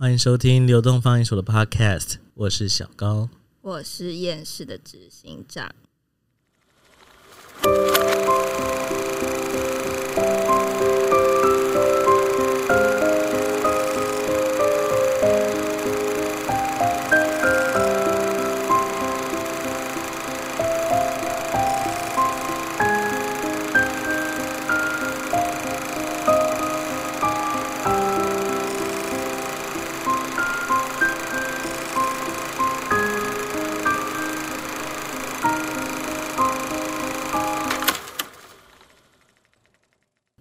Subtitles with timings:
[0.00, 3.28] 欢迎收听流动放映所的 Podcast，我是小高。
[3.60, 5.70] 我是验视的执行长。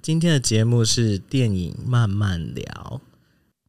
[0.10, 3.00] 今天的节目是电影慢慢聊，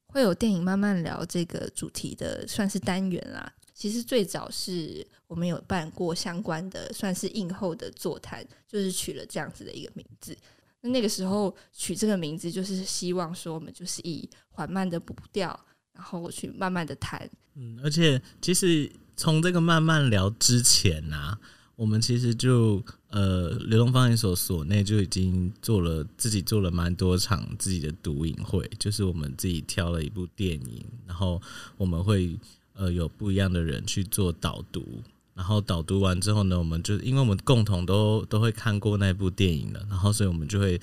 [0.07, 3.53] 会有电影慢慢聊这个主题的，算是单元啦。
[3.75, 10.35] 其实最早是我们有办过相关的，算是映后的座谈，就是取了这样子的一个名字。
[10.81, 15.49] 那那个时候取这个名字，就是希望说我们就是以缓慢的步调，
[15.93, 17.29] 然后去慢慢的谈。
[17.57, 21.39] 嗯，而且其实从这个慢慢聊之前啊。
[21.77, 31.43] 我们其实就呃，流动放映所所内就已经做了自己做了蛮多场自己的独影会，就是我们自己挑了一部电影，然后
[31.77, 32.39] 我们会
[32.75, 35.03] 呃有不一样的人去做导读，
[35.35, 40.81] 然后导读完之后呢，我们就因为我们共同都都会看过那部电影了，然后所以我们就会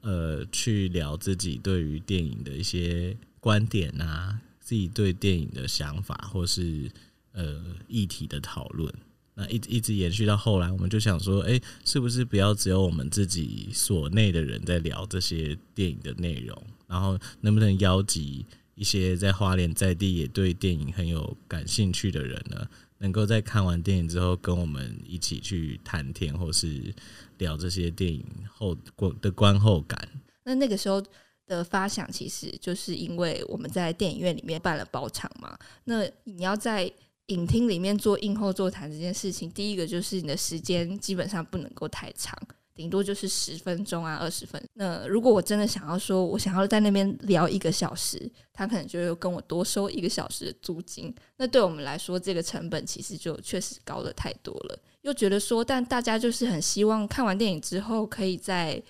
[0.00, 6.90] 呃去聊自己对于电影的一些观点啊，自己对电影的想法，或是
[7.32, 8.90] 呃议题的讨论。
[9.38, 22.66] 那一直一直延续到后来，我们就想说，哎，是不是不要只有我们自己所内的人在聊这些电影的内容，然后能不能邀集一些在花莲在地也对电影很有感兴趣的人呢？
[22.98, 26.94] 能够在看完电影之后跟我们一起去谈天，或是
[27.36, 30.08] 聊这些电影后过的观后感。
[30.44, 31.04] 那那个时候
[31.46, 35.58] 的发想，其实就是因为我们在电影院里面办了包场嘛。
[35.84, 36.90] 那你要在
[37.26, 42.36] 影厅里面做映后座谈这件事情，第一个就是你的时间基本上不能够太长，
[42.74, 44.62] 顶多就是十分钟啊、二十分。
[44.74, 51.12] 那如果我真的想要说，我想要在那边聊一个小时，他可能就会跟我多收一个小时的租金。
[51.36, 54.78] 那对我们来说，这个成本其实就确实高了太多了。
[55.02, 58.82] 又觉得说，但大家就是很希望看完电影之后，可以在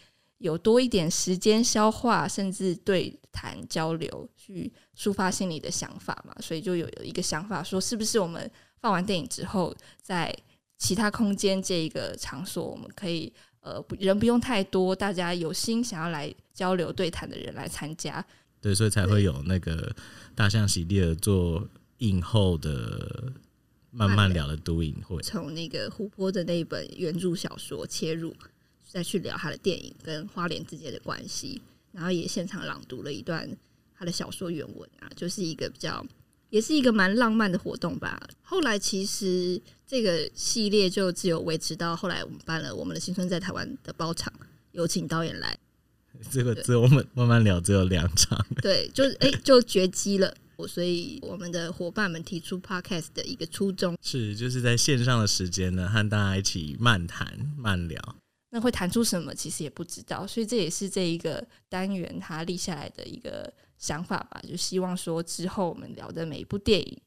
[0.46, 6.32] 有多一点时间消化，甚至对谈交流，去抒发心里的想法嘛。
[6.40, 8.48] 所以就有有一个想法，说是不是我们
[8.80, 10.32] 放完电影之后，在
[10.78, 18.24] 其他空间这一个场所，我们可以呃人不用太多，大家有心想要来交流对谈的人来参加。
[18.60, 19.94] 对，所以才会有那个
[20.34, 21.66] 大象席地而坐
[21.98, 23.32] 映后的
[23.90, 28.32] 慢慢聊的读影会，从那个湖泊的那一本原著小说切入。
[28.96, 31.60] 再去聊他的电影跟花莲之间的关系，
[31.92, 33.46] 然后也现场朗读了一段
[33.94, 36.02] 他的小说原文啊，就是一个比较，
[36.48, 38.18] 也是一个蛮浪漫的活动吧。
[38.40, 44.32] 后来其实这个系列就只有维持到后来我们办了我们的新春在台湾的包场，
[44.72, 45.54] 有请导演来。
[46.32, 50.34] 这个只有我们慢慢聊，只有两场， 对，就是哎，就绝迹了。
[50.56, 58.16] 我所以我们的伙伴们提出 podcast 的一个初衷是，就是在线上的时间呢，和大家一起漫谈慢聊。
[58.56, 59.34] 那会弹出什么？
[59.34, 64.42] 其实也不知道，所以这也是这一个单元他立下来的一个想法吧。
[64.48, 66.98] 就希望说之后我们聊的每一部电影，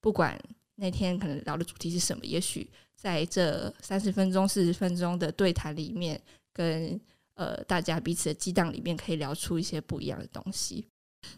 [0.00, 0.40] 不管
[0.76, 6.22] 那天可能聊的主题是什么，也许在这三十分钟、四十分钟的对谈里面，
[6.52, 7.00] 跟
[7.34, 10.86] 呃大家彼此的激荡里面，可以聊出一些不一样的东西。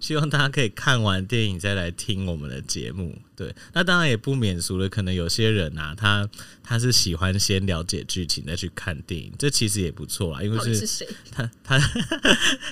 [0.00, 3.18] 希望大家可以看完电影再来听我们的节目。
[3.34, 4.88] 对，那当然也不免俗了。
[4.88, 6.28] 可能有些人啊，他
[6.62, 10.42] 他是喜欢先了解剧情再去看电影，这其实也不错啦。
[10.42, 11.78] 因为是他他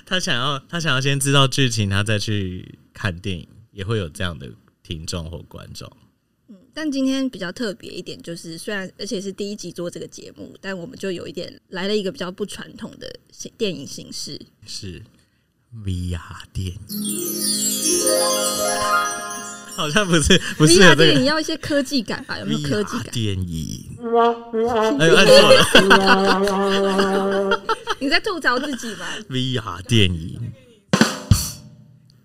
[0.07, 4.51] 他想要他想要先知道剧情，他再去看电影，也会有这样的
[4.83, 5.91] 听众或观众。
[6.49, 13.21] 嗯，但今天比较特别一点，就是虽然而且是第一集做这个节目，但我们就有一点来了一个比较不传统的
[13.59, 15.03] 电影形式，是。
[15.83, 16.21] VR
[16.53, 16.79] 电影
[19.77, 22.39] 好像不是不是 VR 电影要一些科技感吧？
[22.39, 23.13] 有没有科技感？
[23.13, 23.99] 电影
[25.01, 25.51] 哎，按错
[25.89, 27.63] 了，
[27.99, 30.53] 你在吐槽自己吧？VR 电影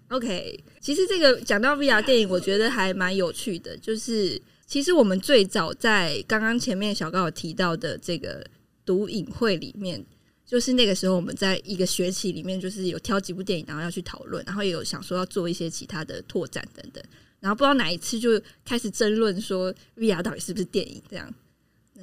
[0.10, 0.64] ，OK。
[0.80, 3.76] 其实这个讲到 VR 电影，我觉得还蛮有趣的。
[3.78, 8.46] 就是其实我们最早在刚刚前面小高有提到的这个
[8.86, 10.06] 读影会里面。
[10.50, 17.04] 就是那个时候，我们在一个学期里面，就是有挑几部电影，然后要去讨论，然后也有想说要做一些其他的拓展等等。
[17.40, 21.32] 然后不知道哪一次就开始争论说 VR 到底是不是电影这样。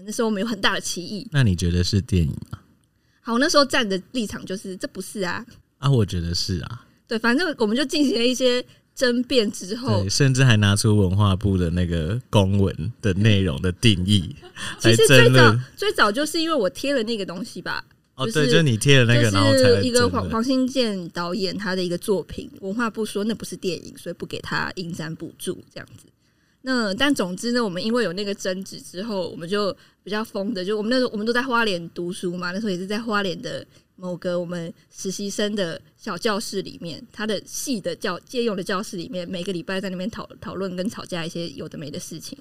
[0.05, 1.27] 那时候我们有很大的歧义。
[1.33, 2.61] 那你觉得是电影吗？
[3.21, 5.45] 好，那时候站的立场就是这不是啊。
[5.79, 6.87] 啊，我觉得是啊。
[7.09, 8.65] 对，反正我们就进行了一些
[8.95, 14.37] 争辩之后对，，甚至还拿出文化部的那个公文的内容的定义
[14.79, 15.59] 其来实最早。
[15.77, 17.85] 最早就是因为我贴了那个东西吧，
[18.17, 26.07] 哦，对就是你贴的那个，然后一个黄黄新建导演他的一个作品，文化部说那不是电影，所以不给他影展补助这样子。
[26.63, 29.71] 那但总之呢，我们因为有那个争执之后，我们就
[30.03, 33.65] 比较疯的，就我们那时候我们都在花莲读书嘛，那时候也是在花莲的
[33.97, 42.37] 某个我们实习生的小教室里面，他的系的教借用的教室里面，每个礼拜在那边讨讨论跟吵架一些有的没的事情。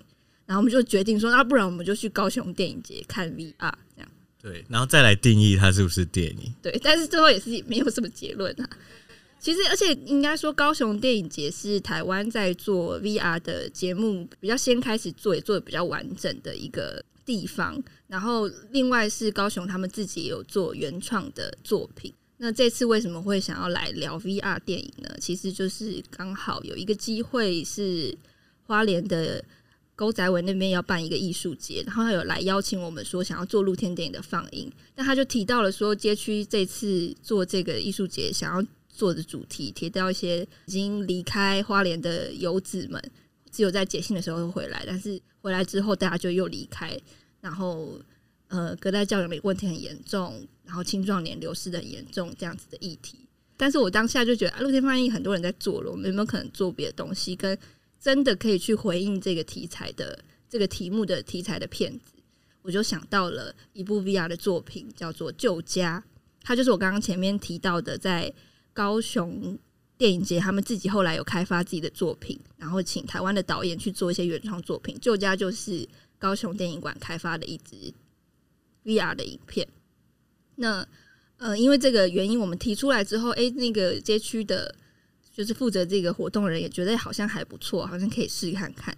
[0.46, 4.10] 然后我们就决定说，啊，不然我们就去高雄电影节看 VR 这样。
[4.46, 6.54] 对，然后再来定义它是不是电影。
[6.62, 8.70] 对，但是最后也是没有什么结论啊。
[9.40, 17.82] 其实，而且应该说，高雄电影节是台湾在做 VR 的节目比较先开始做，也做的比较完整的一个地方。
[18.08, 22.14] 然后，另外是高雄他们自己也有做原创的作品。
[22.38, 25.10] 那这次为什么会想要来聊 VR 电影呢？
[25.20, 28.16] 其实就是刚好有一个机会是
[28.68, 29.44] 花莲的
[29.96, 43.02] 勾仔尾那边要办一个艺术节，然后他有来邀请我们说想要做露天电影的放映，但他就提到了说街区这次做这个艺术节想要做的主题，提到一些已经离开花莲的游子们，
[43.52, 47.00] 只有在解信的时候会回来，但是回来之后大家就又离开，
[47.40, 47.98] 然后
[48.50, 53.20] 呃隔代教养的问题很严重，然后青壮年流失的很严重这样子的议题。
[53.58, 57.58] 但是我当下就觉得啊，露天放映很多人在做了，我们有没有可能做别的东西，跟
[58.06, 62.14] 真的可以去回应这个题材的这个题目的题材的片子？
[62.62, 66.00] 我就想到了一部 VR 的作品，叫做《旧家》，
[66.44, 68.32] 它就是我刚刚前面提到的，在
[68.74, 69.58] 高雄
[69.98, 74.96] 电影节，他们自己后来有开发自己的作品，然后请台湾的导演去做一些原创作品。
[75.00, 77.92] 《旧家》就是高雄电影馆开发的一支
[78.84, 79.68] VR 的影片。
[80.58, 80.88] 那
[81.38, 84.76] 呃，因为这个原因，我们提出来之后，诶，那个街区的，
[85.36, 88.96] 就是负责这个活动人也觉得好像还不错，好像可以试看看。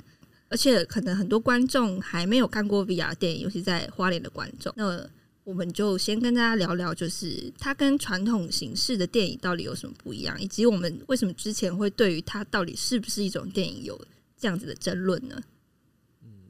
[0.50, 4.72] 而且可能很多观众还没有看过 VR 电影，尤其在花莲的观众。
[4.78, 5.10] 那
[5.44, 14.00] 我们就先跟大家聊聊，就是它跟传统形式的电影到底有什么不一样，以及我们为什么之前会对于它到底是不是一种电影有
[14.38, 15.42] 这样子的争论呢？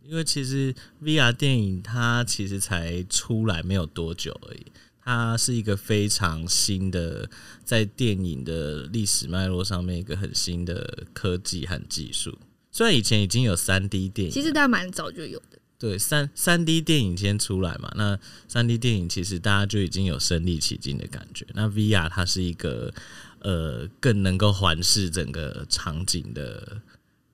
[0.03, 0.73] 因为其实
[1.03, 4.65] VR 电影它其实才出来没有多久而已，
[5.07, 7.29] 它是一个非常新的，
[7.63, 12.37] 在电影的历史脉络上面一个很新的科技和技术。
[12.73, 18.19] 虽然以前已经有三 D 电影，其实大家蛮早就有的，对三三 D 电影先出来嘛，那
[18.49, 21.47] 三 D 电影其实大家就已经有身临其境的感觉。
[21.53, 22.93] 那 VR 它是一个
[23.39, 26.81] 呃更能够环视整个场景的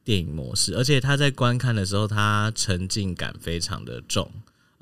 [0.04, 4.32] 电影模式，而且它在观看的时候，它沉浸感非常的重，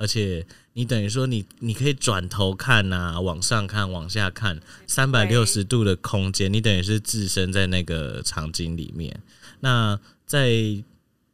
[0.01, 0.43] 而且
[0.73, 9.21] 你等于说你你可以转头看呐，往上看，往下看，三百六十度的空间，你等于是置身在那个场景里面。
[9.59, 10.83] 那在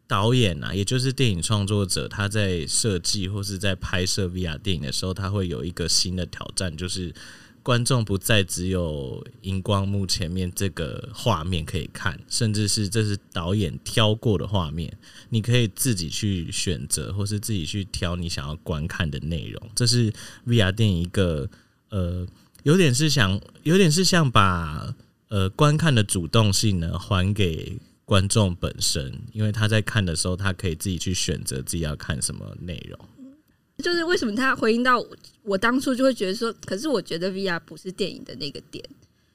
[0.06, 7.14] 导演啊，也就是电影创作者，他在设计或是在拍摄 VR 电影的时候，他会有一个新的挑战，就是
[7.68, 14.98] 观众不再只有荧光幕前面这个画面可以看，甚至是这是导演挑过的画面，
[15.28, 19.70] 你可以自己去选择，或是自己去挑你想要观看的内容。
[19.76, 20.10] 这是
[20.46, 21.50] VR 电影一个
[21.90, 22.26] 呃，
[22.64, 24.96] 有点是想，有点是像把
[25.28, 27.78] 呃观看的主动性呢还给。
[28.06, 32.98] 观众本身，因为他在看的时候，他可以自己去选择自己要看什么内容。
[33.84, 38.84] 就是为什么他回应到我我当初就会觉得说，可是我觉得 VR 不是电影的那个点，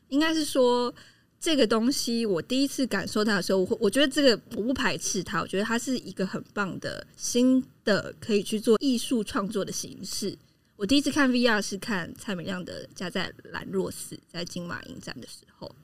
[0.09, 0.93] 应该是说
[1.41, 10.37] 这个东西，我第一次感受它的时候，我会我觉得这个我不排斥它，我觉得它是一个很棒的新的可以去做艺术创作的形式。
[10.77, 15.75] 我第一次看 VR 是看蔡明亮的《家在兰若寺》在金马影展的时候，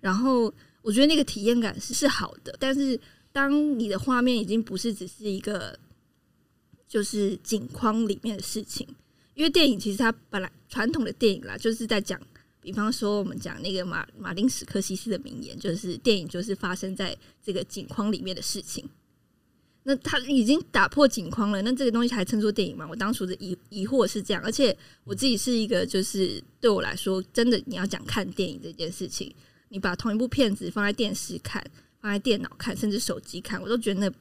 [0.00, 0.52] 然后。
[0.82, 2.98] 我觉得那个体验感是是好的，但是
[3.32, 5.78] 当你的画面已经不是只是一个
[6.90, 8.84] 就是景框里面的事情，
[9.34, 12.20] 因为电影其实它本来传统的电影啦，就是在讲，
[12.60, 18.84] 比方说我们讲那个马马丁史科西斯的名言，就是电影就是发生在这个景框里面的事情。
[19.84, 22.86] 那他已经打破景框了，那这个东西还称作电影吗？
[22.90, 29.32] 我当初的疑疑惑是这样，而且我自己是一个，就是对我来说，真的你要讲看电影这件事情。
[29.68, 31.64] 你把同一部片子放在电视看，
[32.00, 34.12] 放在电脑看，甚至手机看，我都觉得那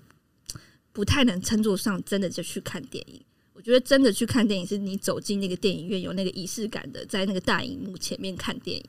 [0.99, 3.21] 不太能称作上真的就去看电影。
[3.53, 8.85] 我觉得真的去看电影，是你走进那个电影院，有那个仪式感的，在那个大荧幕前面看电影。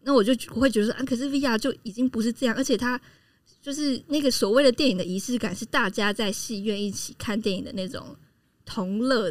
[0.00, 2.98] 那我就我会觉得说，啊，可是 VR 就已经不是这样，而且它
[3.60, 8.16] 就是那个所谓的电影的仪式感，是大家在戏院一起看电影的那种
[8.64, 9.30] 同乐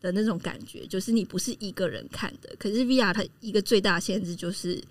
[0.00, 2.52] 的那种感觉，就是你不是一个人看的。
[2.58, 4.82] 可是 VR 它一个最大限制就是。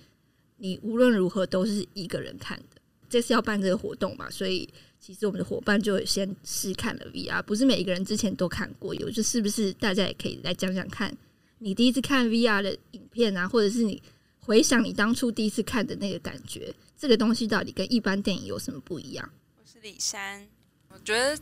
[0.60, 2.82] 你无论如何都是一个人看的。
[3.08, 4.68] 这次要办这个活动嘛，所以
[5.00, 11.16] 其实我们的伙伴就先试看了 VR，不是每一个人之前都看过，有就是不是大家也可以来讲讲看，
[11.60, 14.02] 你第一次看 VR 的影片啊，或者是你
[14.40, 19.30] 回想你当初第一次看的那个感觉，这个东西到底跟一般电影有什么不一样？
[19.58, 20.48] 我是李珊，
[20.90, 21.38] 我觉得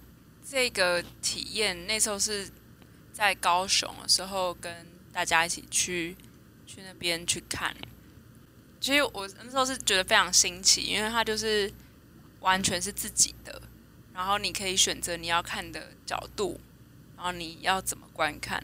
[0.48, 2.48] 这个体验那时候是
[3.12, 4.72] 在高雄的时候，跟
[5.12, 6.16] 大家一起去
[6.68, 7.76] 去那边去看。
[8.80, 11.72] 其实我那时候是觉得非常新奇，因为它就是
[12.46, 13.60] 完全是自己的，
[14.14, 16.62] 然后你可以选择你要看的角度，
[17.18, 18.64] 然后你要怎么观看。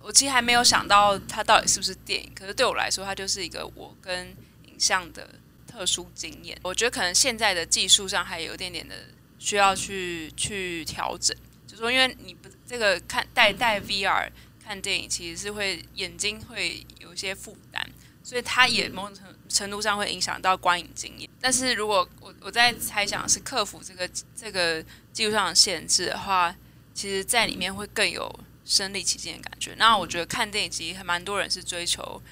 [0.00, 4.28] 我其实还没有想到它到底是不是电影，可是对我来说，它就是一个我跟
[4.66, 5.26] 影像的
[5.66, 6.58] 特殊经验。
[6.62, 8.94] 我觉得可能现在的技术上还有点点的
[9.38, 11.34] 需要去去调整，
[11.66, 14.28] 就说因为你不这个看戴戴 VR
[14.62, 17.88] 看电影，其实是会眼睛会有一些负担。
[18.22, 21.28] 所以它也某种程度上会影响到观影经验。
[21.40, 26.54] 但是如果我我在猜想是克服这个这个技术上的限制的话，
[26.94, 29.74] 其实在里面会更有身临其境的感觉。
[29.76, 32.22] 那我觉得看电影其实还蛮多人是追求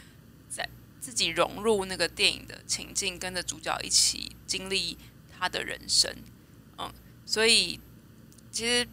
[0.48, 0.68] 在
[1.00, 4.96] 自己融入那个电影的情境，跟着主角一起经历
[5.36, 6.14] 他的人生。
[6.78, 6.92] 嗯，
[7.26, 7.80] 所以
[8.50, 8.86] 其实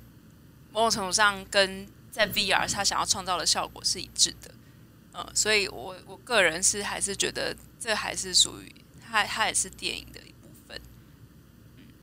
[0.72, 4.52] 某种程度上跟在 VR 他想要创造的效果是一致的。
[5.18, 8.72] 嗯，所以我我个人是还是觉得这还是属于
[9.02, 10.80] 它，它也是电影的一部分。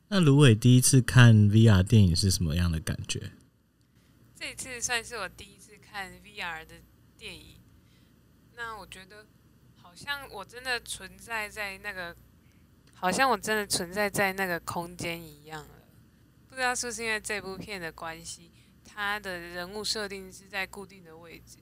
[0.09, 3.31] 那芦苇第一次看 VR 电影是什么样的感觉？
[4.37, 6.75] 这次算是我第一次看 VR 的
[7.17, 7.55] 电影，
[8.53, 9.25] 那我觉得
[9.81, 12.13] 好像我真的存在在那个，
[12.93, 15.69] 好像我真的存在在那个空间一样了。
[16.49, 18.51] 不知道是不是因为这部片的关系，
[18.83, 21.59] 它的人物设定是在固定的位置。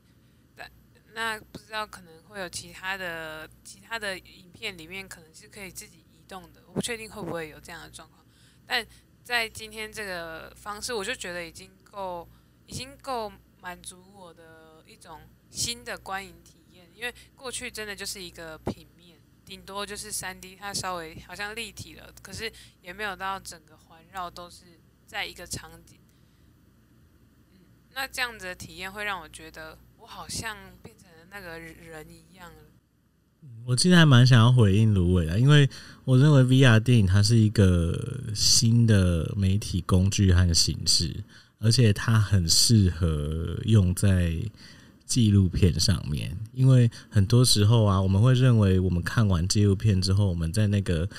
[1.14, 8.26] 那不知道可能会有其他的其他的影片里面可能是可以自己移动的，我不确定会不会有这样的状况。
[8.66, 8.86] 但
[9.24, 12.28] 在今天这个方式，我就觉得已经够，
[12.66, 16.90] 已经够满足我的一种新的观影体验。
[16.96, 22.52] 因为过去真的就是一个平面，顶多就是三 D，它稍微好像立体了，可是
[22.82, 26.00] 也没有到整个环绕都是在一个场景。
[27.52, 27.60] 嗯，
[27.92, 30.58] 那这样子的体验会让我觉得我好像。
[31.34, 32.48] 那个人一样
[33.66, 35.68] 我其实还蛮想要回应芦苇的，因为
[36.06, 41.24] 我认为 VR 电影它是一个新的媒体工具和形式，
[41.58, 44.38] 而且它很适合用在
[45.06, 46.38] 纪录片上面。
[46.54, 51.10] 因为很多时候啊，我们会认为我们看完纪录片之后，我们在那个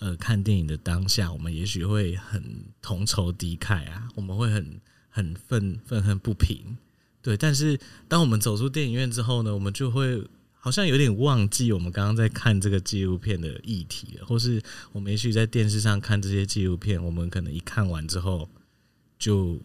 [0.00, 2.42] 呃看电影的当下，我们也许会很
[2.82, 6.76] 同仇敌忾啊，我们会很很愤愤恨不平。
[7.22, 14.62] 对，但是当我们走出电影院之后呢，我们就会好像有点忘记我们刚刚在看这个纪录片的议题了，或是
[14.92, 18.48] 我们也许在电视上看这些纪录片，我们可能一看完之后
[19.18, 19.60] 就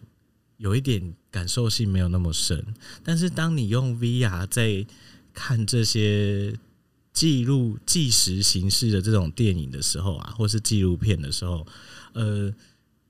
[0.58, 2.62] 有一点感受性没有那么深。
[3.02, 4.86] 但是当你用 VR 在
[5.32, 6.54] 看这些
[7.14, 11.66] 记录纪实形式的这种电影的时候啊，或是纪录片的时候，
[12.12, 12.52] 呃，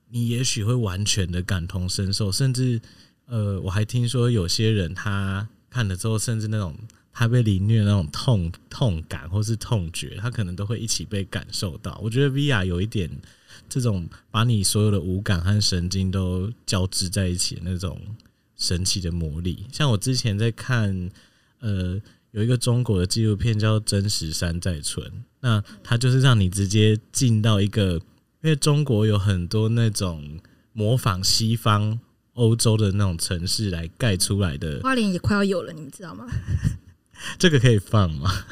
[0.09, 2.79] 你也许会完全的感同身受，甚至。
[3.27, 6.73] 呃，我还听说有些人他看了之后，甚至那种
[7.11, 11.99] 他被凌虐那种痛痛感或是痛觉，他可能都会一起被感受到。
[12.01, 13.09] 我觉得 VR 有一点
[13.67, 17.99] 这种把你所有的五感和神经都交织在一起的那种
[18.55, 19.65] 神奇的魔力。
[19.73, 21.09] 像我之前在看，
[21.59, 25.05] 呃，有一个中国的纪录片叫《真实山寨村》，
[25.41, 27.95] 那它就是让你直接进到一个，
[28.41, 30.39] 因为中国有很多那种
[30.71, 31.99] 模仿西方。
[32.37, 36.25] 欧洲的那种城市来盖出来的，花莲也快要有了，你们知道吗？
[37.37, 38.31] 这个可以放吗？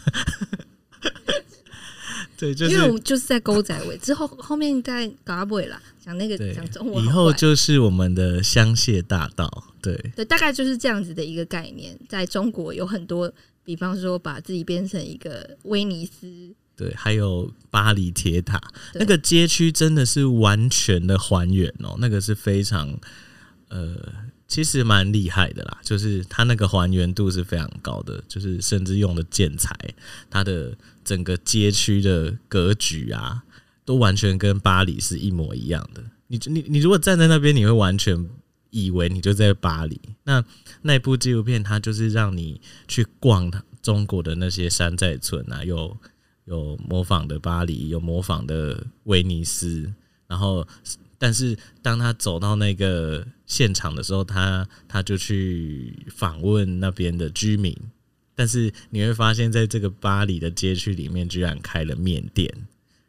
[2.37, 9.63] 对，就是因为我们就是在狗仔尾之后，后面在搞阿贝啦，讲那个讲中文，以后就是我们的香榭大道。
[9.81, 11.97] 对，对，大概就是这样子的一个概念。
[12.09, 13.31] 在中国有很多，
[13.63, 18.59] 比方说把自己变成一个威尼斯，对，还有巴黎铁塔，
[18.95, 22.99] 那个街区真的是完全的还原哦，那个是非常。
[23.69, 23.95] 呃，
[24.47, 29.75] 其实蛮厉害的啦，就是它那个还原度是非常高的，就是甚至用的建材，
[30.29, 33.43] 它的整个街区的格局啊，
[33.83, 36.03] 都完全跟巴黎是一模一样的。
[36.27, 38.29] 你你你如果站在那边，你会完全
[38.69, 39.99] 以为你就在巴黎。
[40.23, 40.45] 那
[40.83, 45.97] 那部纪录片，它就是让你去逛中国的那些山寨村啊，有
[46.45, 49.91] 有模仿的巴黎，有模仿的威尼斯，
[50.27, 50.67] 然后。
[51.25, 57.75] 但是当他走到那个现场的时候，他他就去访问那边的居民，
[58.35, 62.47] 但是你会发现在这个巴黎的街区里面，居然开了面店，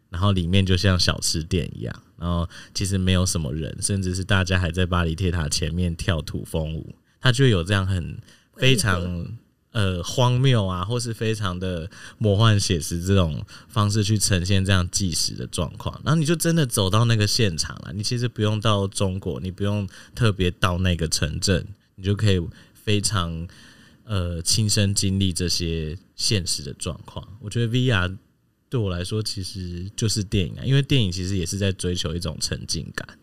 [0.09, 8.17] 然后里面就像小吃店一样，然后其实没有什么人，甚至是大家还在巴黎铁塔前面跳土风舞，他就有这样很
[8.57, 9.29] 非常
[9.77, 21.67] 呃荒谬啊，或是非常的魔幻写实这种方式去呈现这样纪实的状况，然后你就真的走到那个现场了，你其实不用到中国，你不用特别到那个城镇，
[21.97, 22.41] 你就可以
[22.73, 23.47] 非常。
[24.09, 28.17] 呃，亲身经历这些现实的状况，我觉得 VR
[28.71, 33.19] 对我来说其实就是电影啊，因为电影其实也是在追求一种沉浸感。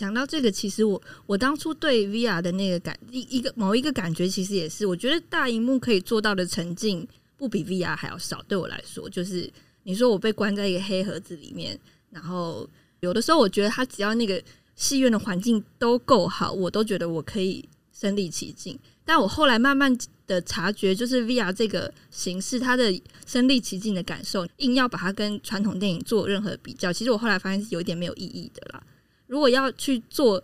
[0.00, 8.42] 嗯，讲到这个，其实我我当初对 VR 的那个感一一个某一个感觉，其实也是我觉得大荧幕可以做到的沉浸，不比 VR 还要少。
[8.48, 9.48] 对我来说，就是
[9.82, 11.78] 你说我被关在一个黑盒子里面，
[12.10, 12.68] 然后
[13.00, 14.42] 有的时候我觉得它只要那个
[14.74, 18.78] 戏院的环境都够好，我都觉得我可以身临其境。
[19.04, 19.94] 但我后来慢慢
[20.26, 28.82] 的察觉，就是 VR 这个形式，它的身临其境的感受，硬要把它跟传统电影做任何比较，其实我后来发现是有一点没有意义的啦。
[29.30, 30.42] 如果要去做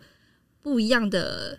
[0.62, 1.58] 不一样的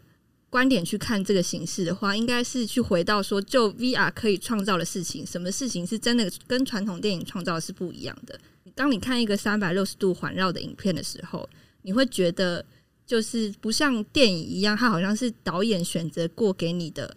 [0.50, 8.40] 观点去看这个形式的话，应该是去回到说，就 VR 可以创造的事情，什么事情是真的跟传统电影创造是不一样的。
[8.74, 11.48] 当你看一个三百六十度环绕的影片的时候，
[11.82, 12.66] 你会觉得。
[13.08, 17.16] 就是不像电影一样，它好像是导演选择过给你的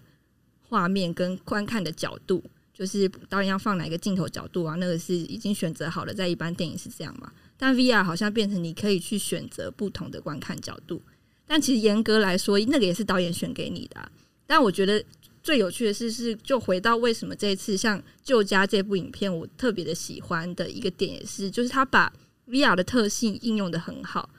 [0.69, 2.40] 画面跟观看的角度，
[2.73, 7.33] 就是导演要放哪个镜头角度啊，那个是已经选择好了，在一般电影是这样嘛？
[7.61, 11.02] 但 VR 好像变成你可以去选择不同的观看角度，
[11.47, 14.11] 但其实严格来说，那个也是导演选给你的。
[14.47, 15.05] 但我觉得
[15.43, 22.11] 最有趣的是，是就回到为什么这一次像《旧家》这部影片，我特别的喜欢的一个点也是，就是他把
[22.49, 24.31] VR 的特性应用的很好。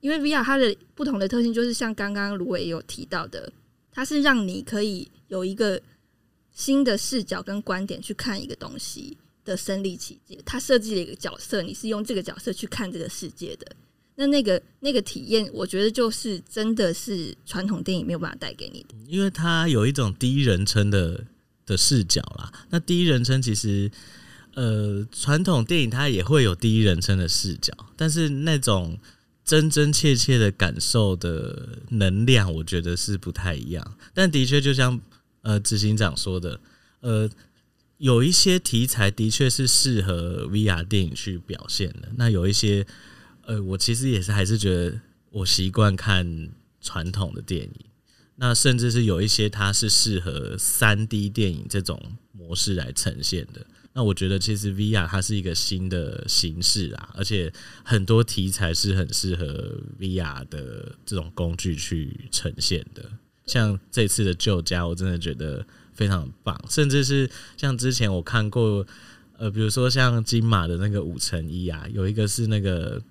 [0.00, 3.52] 因为 VR 它的不同的特性，就是像刚刚卢伟有提到的，
[3.90, 5.82] 它是让你可以有一个
[6.52, 10.38] 新的视角跟观点去看一个东西的身临其境。
[10.44, 13.66] 他设计了一个角色，你是用这个角色去看这个世界的。
[14.14, 21.24] 那那个那个体验，我觉得就是真的是传统电影没有办法带给你的，因为它有一种第一人称的
[21.66, 22.52] 的视角啦。
[22.70, 23.90] 那第一人称其实，
[24.54, 28.98] 呃，传统电影它也会有第一人称的视角，但是那种。
[29.44, 33.96] 真真切切的感受的能量，我觉得是不太一样。
[34.12, 35.00] 但的确，就像
[35.40, 36.60] 呃执行长说的，
[37.00, 37.26] 呃，
[37.98, 42.08] 有一些题材的确是适合 VR 电影去表现的。
[42.16, 42.86] 那有一些，
[43.44, 46.48] 呃，我其实也是还是觉得我习惯看
[46.80, 47.72] 传统的电影。
[48.36, 53.66] 那甚至是有一些它是适合三 D 电影这种模式来呈现的。
[53.92, 57.52] 那我觉得其实 VR 它是一个新的形式啊，而且
[57.84, 63.10] 很多题材是很适合 VR 的这种工具去呈现的。
[63.44, 65.66] 像这次的旧家，我真的觉得
[65.98, 66.58] 非常棒。
[66.70, 68.86] 甚至是像之前我看过，
[69.36, 73.02] 呃，比如说像金马的那个五乘一啊，有一个是那个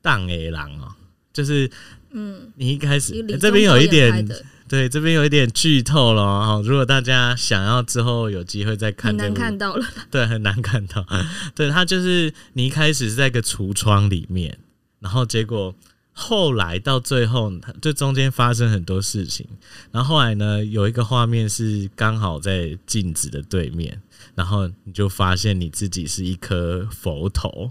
[0.00, 0.94] 荡 A 狼哦，
[1.32, 1.70] 就是
[2.12, 4.26] 嗯，你一开始这边有一点。
[4.68, 6.62] 对，这边有一点剧透了哦。
[6.62, 9.86] 如果大家想要之后有机会再看，很难看到了。
[10.10, 11.06] 对，很难看到。
[11.54, 14.58] 对，它就是你一开始是在一个橱窗里面，
[15.00, 15.74] 然后结果
[16.20, 19.46] 后来到最后，这中间发生很多事情。
[19.92, 24.02] 然后后来呢，有一个画面是刚好在镜子的对面，
[24.34, 27.70] 然后你就发现你自己是一颗佛头，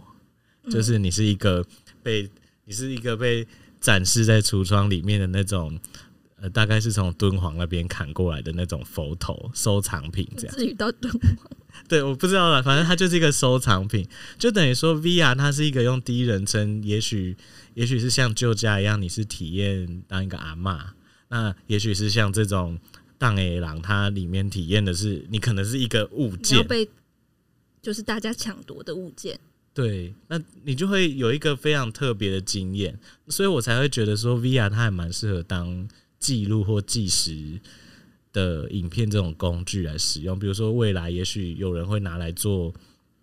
[0.71, 1.65] 就是你是一个
[2.01, 2.29] 被
[2.63, 3.45] 你是一个被
[3.81, 5.77] 展示在橱窗里面的那种。
[6.39, 10.55] 呃，大概是从敦煌那边砍过来的那种佛头收藏品，这样。
[10.55, 11.49] 至于到敦煌，
[11.87, 12.61] 对，我不知道了。
[12.61, 17.35] 反正它就是一个收藏品，就等于说 VR 它是一个用第一人称，也许
[17.73, 20.79] 也许是像旧家一样，你是体验当一个阿嬷，
[21.29, 22.77] 那也许是像这种
[23.17, 26.87] 荡 A 狼，它里面体验的是你可能是一个物件，被
[27.81, 29.39] 就是大家抢夺的物件。
[29.73, 35.89] 对，那你就会有一个非常特别的经验，所以我才会觉得说 VR 它还蛮适合当。
[36.19, 37.59] 记录或计时
[38.33, 42.73] 的影片这种工具来使用，比如说未来也许有人会拿来做，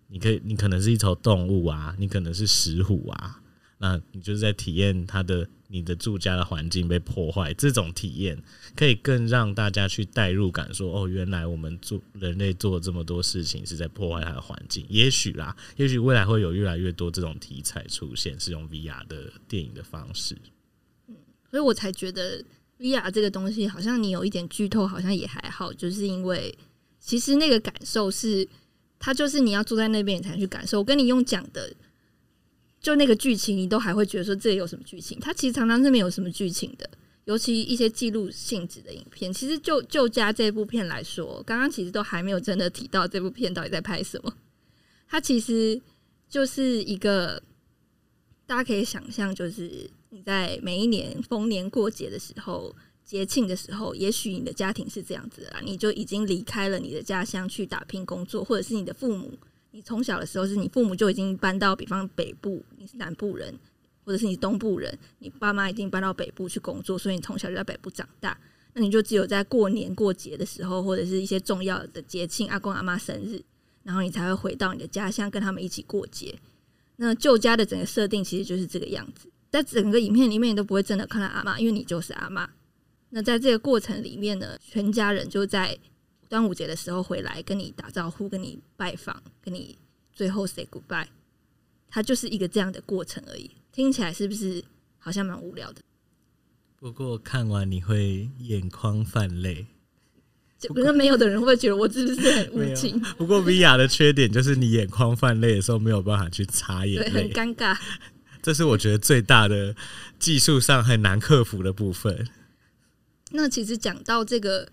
[0.07, 3.41] 你可以，你可能是一头动物啊，你可能是石虎啊，
[3.77, 8.41] 那你就是在体验它的你的住家的环境被破坏，这种体验
[8.75, 20.35] 可以更让大家去代入感，说哦，原来我们做人类做这么多事情是在破坏它的环境，也许啦，也许未来会有越来越多这种题材出现，是用 VR 的电影的方式，
[21.07, 21.15] 嗯，
[21.49, 22.43] 所以我才觉得。
[22.79, 26.57] VR 这个东西好像你有一点剧透，好像也还好，就是因为
[26.99, 28.47] 其实那个感受是，
[28.99, 30.79] 它就是你要坐在那边你才能去感受。
[30.79, 31.73] 我跟你用讲的，
[32.81, 35.19] 就那个剧情，你都还会觉得说这有什么剧情？
[35.19, 36.89] 它其实常常是没有什么剧情的。
[37.25, 39.33] 尤其一些记录性质的影片。
[39.33, 44.31] 其实就就加这部片来说，刚刚其实都还没有真的提到这部片到底在拍什么。
[45.07, 45.81] 它其实
[46.29, 47.41] 就是一个
[48.45, 52.73] 大家可以想象，就是你在每一年逢年过节的时候、
[53.03, 59.33] 节庆的时候，也许你的家庭是这样子的，你就已经离开了你的家乡去打拼工作，或者是你的父母，
[59.71, 63.53] 你从小的时候是你父母就已经搬到，比方北部，你是南部人。
[64.05, 68.39] 或者是你东部人，你爸妈已经搬到北部去工作，所以你从小就在北部长大。
[68.73, 73.41] 那你就只有在过年过节的时候，或者是一些重要的节庆，阿公阿妈生日，
[73.81, 76.37] 然后你才会回到你的家乡，跟他们一起过节。
[76.97, 82.49] 那旧家的整个设定其实就是这个样子，在整个影片里面你都不会真的看到阿妈，因为你就是阿妈。
[83.09, 85.77] 那在这个过程里面呢，全家人就在
[86.27, 89.77] 端午节的时候回来跟你打招呼，跟你拜访，跟你
[90.11, 91.07] 最后 say goodbye。
[91.87, 93.49] 它就是一个这样的过程而已。
[93.71, 94.61] 听起来是不是
[94.97, 95.81] 好像蛮无聊的？
[96.75, 99.67] 不过看完你会眼眶泛泪。
[100.73, 102.99] 可是没有的人会觉得我是不是很 无情？
[103.17, 107.77] 不过 VR 的缺点就是你眼眶泛泪的时候没有办法去擦眼泪，很尴尬。
[108.45, 109.75] 这是我觉得最大的
[110.19, 112.27] 技术上很难克服的部分。
[113.31, 114.67] 那其实讲到这个，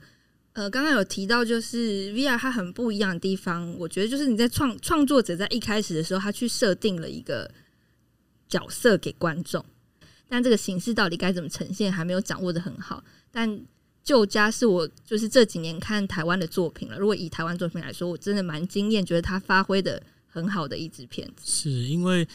[0.53, 7.51] 呃，刚刚有提到就是 VR 它很不一样的地方，我觉得就是你在创创作者在一开始的时候，他去设定了一个。
[8.49, 9.65] 角色给观众，
[10.29, 13.03] 但这个形式到底该怎么呈现，还没有掌握的很好。
[13.31, 13.59] 但
[14.05, 16.99] 旧家是我就是这几年看台湾的作品了。
[16.99, 21.51] 如果以台湾作品来说，我真的蛮惊艳，觉得他发挥的很好的一支片子。
[21.51, 22.29] 是因为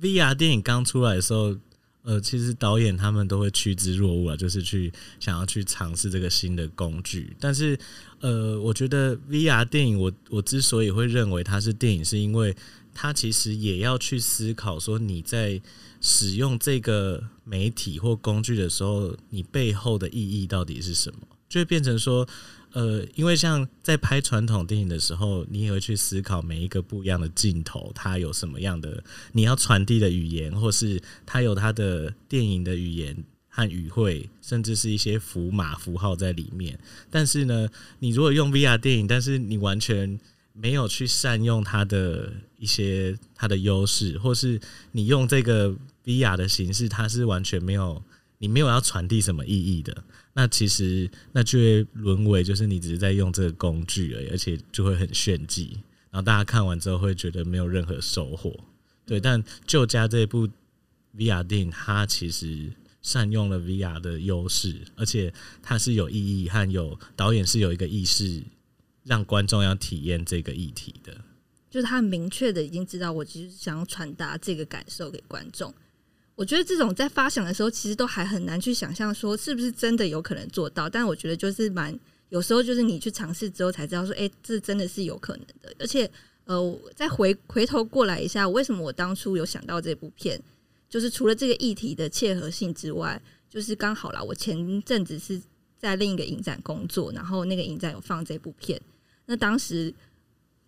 [0.00, 1.56] VR 电影刚出来的时候，
[2.02, 7.36] 呃，其实导演他们都会趋之若鹜啊，就是去想要去尝试这个新的工具。
[7.38, 7.78] 但是，
[8.20, 12.54] 呃，我觉得 VR 电影，我我之所以会认为它是电影，是因为。
[12.94, 15.58] 它其实也要去思考，说你在
[16.02, 21.20] 使用这个媒体或工具的时候，你背后的意义到底是什么？
[21.48, 22.28] 就会变成说，
[22.72, 33.14] 呃，因为像在拍传统电影的时候，你也会去思考每一个不一样的镜头，它有什么样的你要传递的语言，或是它有它的电影的语言
[33.48, 36.78] 和语汇，甚至是一些符码符号在里面。
[37.10, 40.18] 但是呢，你如果用 VR 电影，但是你完全
[40.54, 44.58] 没有去善用它的一些它的优势，或是
[44.92, 45.74] 你用这个
[46.06, 48.02] VR 的形式，它是完全没有
[48.38, 50.02] 你没有要传递什么意义的。
[50.34, 55.78] 那其实那就会沦为就是你只是在用这个工具而已，而且就会很炫技，
[56.10, 58.54] 然后大家看完之后会觉得没有任何收获。
[59.04, 60.48] 对，但旧家这部
[61.16, 68.42] VR 电影，它其实善用了 VR 的优势，而且它是有意义和有导演是有一个意识。
[69.04, 71.12] 让观众要体验这个议题的，
[71.68, 75.74] 就是他很明确的已经知道，我其实想要传达这个感受给观众。
[76.34, 80.88] 我觉得这种在发想的时候，其实都还很难去想象说是不是真的有可能做到。
[80.88, 81.96] 但我觉得就是蛮
[82.30, 85.74] 有时候就是你去尝试之后才知道说，哎，这真的是有可能的。
[85.78, 86.10] 而且，
[86.44, 90.40] 呃，再回回头过来一下，为什么我当初有想到这部片，
[90.88, 95.40] 就是除了这个议题的切合性之外，就是刚好啦，我前阵子是
[95.78, 98.80] 在另一个影展工作，然后那个影展有放这部片。
[99.26, 99.92] 那当时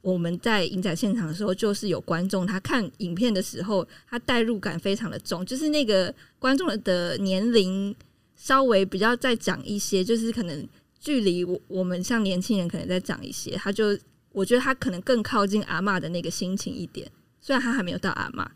[0.04, 7.96] 我们在影展现场的时候，就是有观众他看影片的时候，他代入感非常的重，就是那个观众的年龄
[8.36, 10.68] 稍微比较再长一些，就是可能
[11.00, 13.98] 距离我我们像年轻人可能再长一些，他就
[14.32, 18.46] 我觉得他可能更靠近阿妈的那个心情一点，虽然他还没有到阿妈，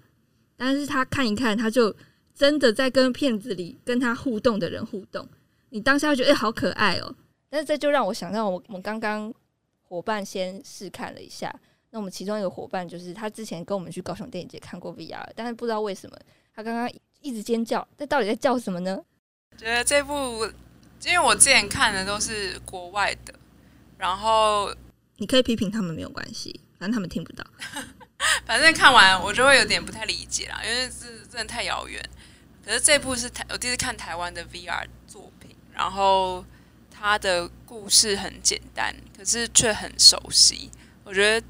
[0.55, 1.97] 但是他看一看，他就
[2.35, 5.27] 真的在跟片子里跟他互动的人互动，
[5.71, 7.15] 你当下觉得哎好可爱哦，
[7.49, 9.33] 但是这就让我想到我我们刚刚。
[9.89, 11.51] 伙伴先试看了一下，
[11.91, 16.17] 那我们其中一个伙伴就是他之前跟我们去高雄电影节看过 VR，但是不知道为什么
[16.55, 16.91] 他刚刚
[17.23, 19.03] 一直尖叫，这到底在叫什么呢？
[19.57, 20.45] 觉得这部，
[21.07, 23.33] 因为我之前看的都是国外的，
[23.97, 24.71] 然后
[25.17, 27.43] 你可以批评他们没有关系，反正他们听不到。
[28.45, 32.05] 反正看完我就会有点不太理解啦，因为是真的太遥远。
[32.63, 36.45] 可是这部是台我第一次看台湾的 VR 作品，然后。
[36.99, 40.69] 他的故事很简单，可是却很熟悉。
[41.05, 41.47] 我觉得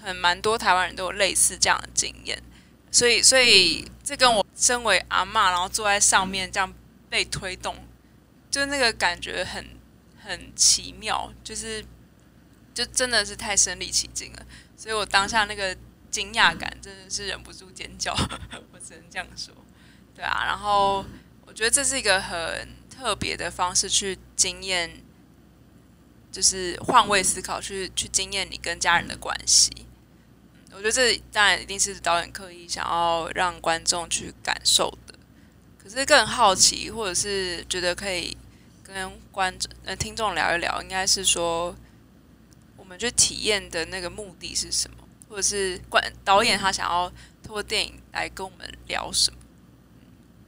[0.00, 2.42] 很蛮多台湾人都有类似这样的经验，
[2.90, 6.72] 所以所以这跟我身为阿妈，然后坐在上面这样
[7.10, 7.76] 被推动，
[8.50, 9.66] 就那个感觉很
[10.24, 11.84] 很奇妙，就是
[12.72, 14.46] 就真的是太身临其境了。
[14.76, 15.76] 所以我当下那个
[16.10, 18.14] 惊讶感真的是忍不住尖叫，
[18.72, 19.54] 我只能这样说。
[20.14, 21.04] 对啊，然后
[21.44, 22.74] 我觉得这是一个很。
[22.96, 25.02] 特别的方式去经验，
[26.32, 29.70] 就是换位思考，去去经验你跟家人的关系。
[30.72, 35.14] 我觉得这当然一定是导演刻意想要让观众去感受的。
[35.78, 38.36] 可是更好奇，或者是觉得可以
[38.82, 41.74] 跟观众、呃听众聊一聊，应该是说
[42.76, 44.96] 我们去体验的那个目的是什么，
[45.28, 47.08] 或者是观导演他想要
[47.42, 49.38] 通过电影来跟我们聊什么？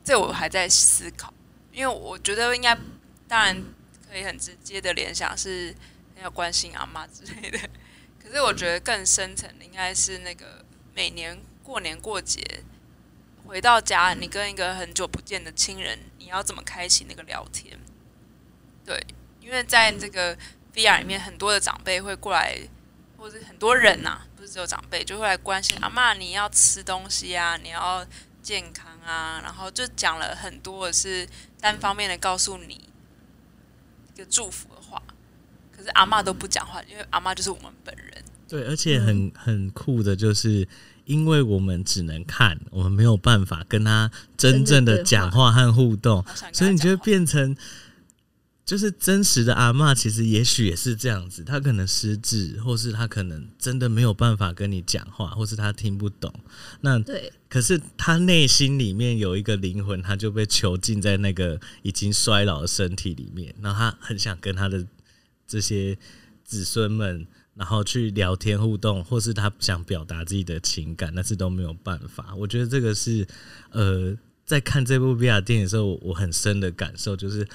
[0.05, 1.33] 这我还在思考，
[1.79, 2.77] 因为我觉得应该，
[3.29, 3.65] 当然
[4.11, 5.73] 可以很直接的联想是
[6.21, 7.59] 要关心阿妈之类的，
[8.21, 12.65] 可是我觉得更深层的应该是那个每年过年过节。
[13.47, 17.79] 回到家，你跟一个很久不见的亲人，你要怎么开启那个聊天？
[18.85, 19.01] 对，
[19.41, 20.37] 因为在这个
[20.75, 22.59] VR 里面，很多的长辈会过来，
[23.17, 28.05] 或者很多人呐，不是只有长辈，就会来关心阿妈，你要吃东西啊，你要
[28.43, 31.27] 健康啊，然后就讲了很多的是
[31.61, 32.75] 单方面的告诉你
[34.15, 35.03] 一个祝福的话，
[35.75, 38.23] 可是阿妈都不讲话，因为阿妈就是我们本人。
[38.47, 40.69] 对，而且很很酷的就是。
[41.09, 47.57] 因为我们只能看，我们没有办法跟他真正的讲话和互动，所以你就会变成，
[48.69, 56.31] 就是真实的阿妈，其实也许也是这样子，他可能失智，或是他可能真的没有办法跟你讲话，或是他听不懂。
[56.83, 64.87] 那对，可是他内心里面有一个灵魂，他就被囚禁在那个已经衰老的身体里面，然后他很想跟他的
[65.47, 65.97] 这些
[66.45, 67.27] 子孙们。
[67.55, 72.33] 然后去聊天互动，或是他想表达自己的情感，但是都没有办法。
[72.37, 73.27] 我觉得这个是，
[73.73, 74.17] 呃，
[74.49, 77.47] 在看这部 VR 电影的时候，我很深的感受就是，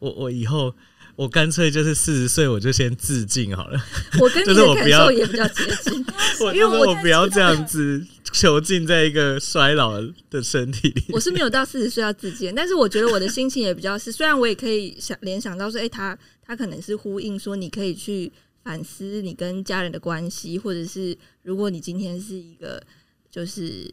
[0.00, 0.74] 我我以后
[1.14, 3.80] 我干脆就是四十岁我就先自尽好了。
[4.20, 6.04] 我跟你的感受也比较接近，
[6.52, 11.04] 因为我不要这样子囚禁在一个衰老的身体里。
[11.10, 18.32] 我是没有到四十岁要自尽，但是我觉得我的心情也比较是，虽然我也可以想联想到说，哎，他他可能是呼应说，你可以去。
[18.62, 22.80] 反思你跟家人的关系，或者是如果你今天是一个
[23.30, 23.90] 就是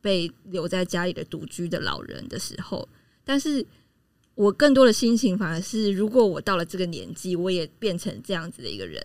[0.00, 2.88] 被留在家里的独居的老人的时候，
[3.24, 3.64] 但是
[4.34, 9.04] 我更多的心情反而是，如果我到了这个年纪，我也变成这样子的一个人，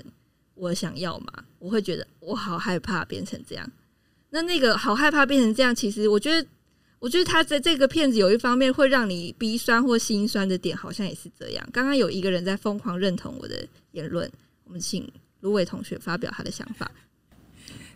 [0.54, 1.46] 我想要吗？
[1.60, 3.72] 我会觉得我好害怕变成这样。
[4.30, 6.48] 那那个好害怕变成这样，其实我觉得，
[7.00, 11.70] 我觉得他在这个片子有一方面会让你鼻酸或心酸的点，好像也是这样。
[11.72, 14.30] 刚刚有一个人在疯狂认同我的言论。
[14.68, 15.08] 我们请
[15.42, 16.90] 芦苇同学发表他的想法。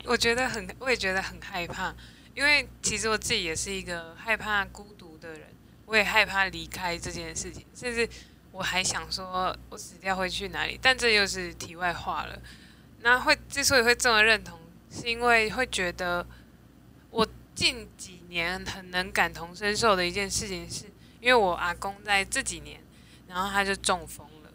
[0.06, 1.92] 我觉得很，我也觉得很害怕，
[2.40, 5.42] 因为其实我自己也是一个害怕孤独的人，
[5.86, 8.08] 我也害怕离开这件事情，甚至
[8.54, 12.40] 我还想说我死掉会去哪里，但这又是题外话了。
[13.02, 14.58] 那会之所以会这么认同，
[14.90, 16.26] 是因为会觉得
[17.10, 20.86] 我近几年很能感同身受的一件事情，是
[21.20, 22.80] 因为我阿公在这几年，
[23.28, 24.50] 然后他就中风了。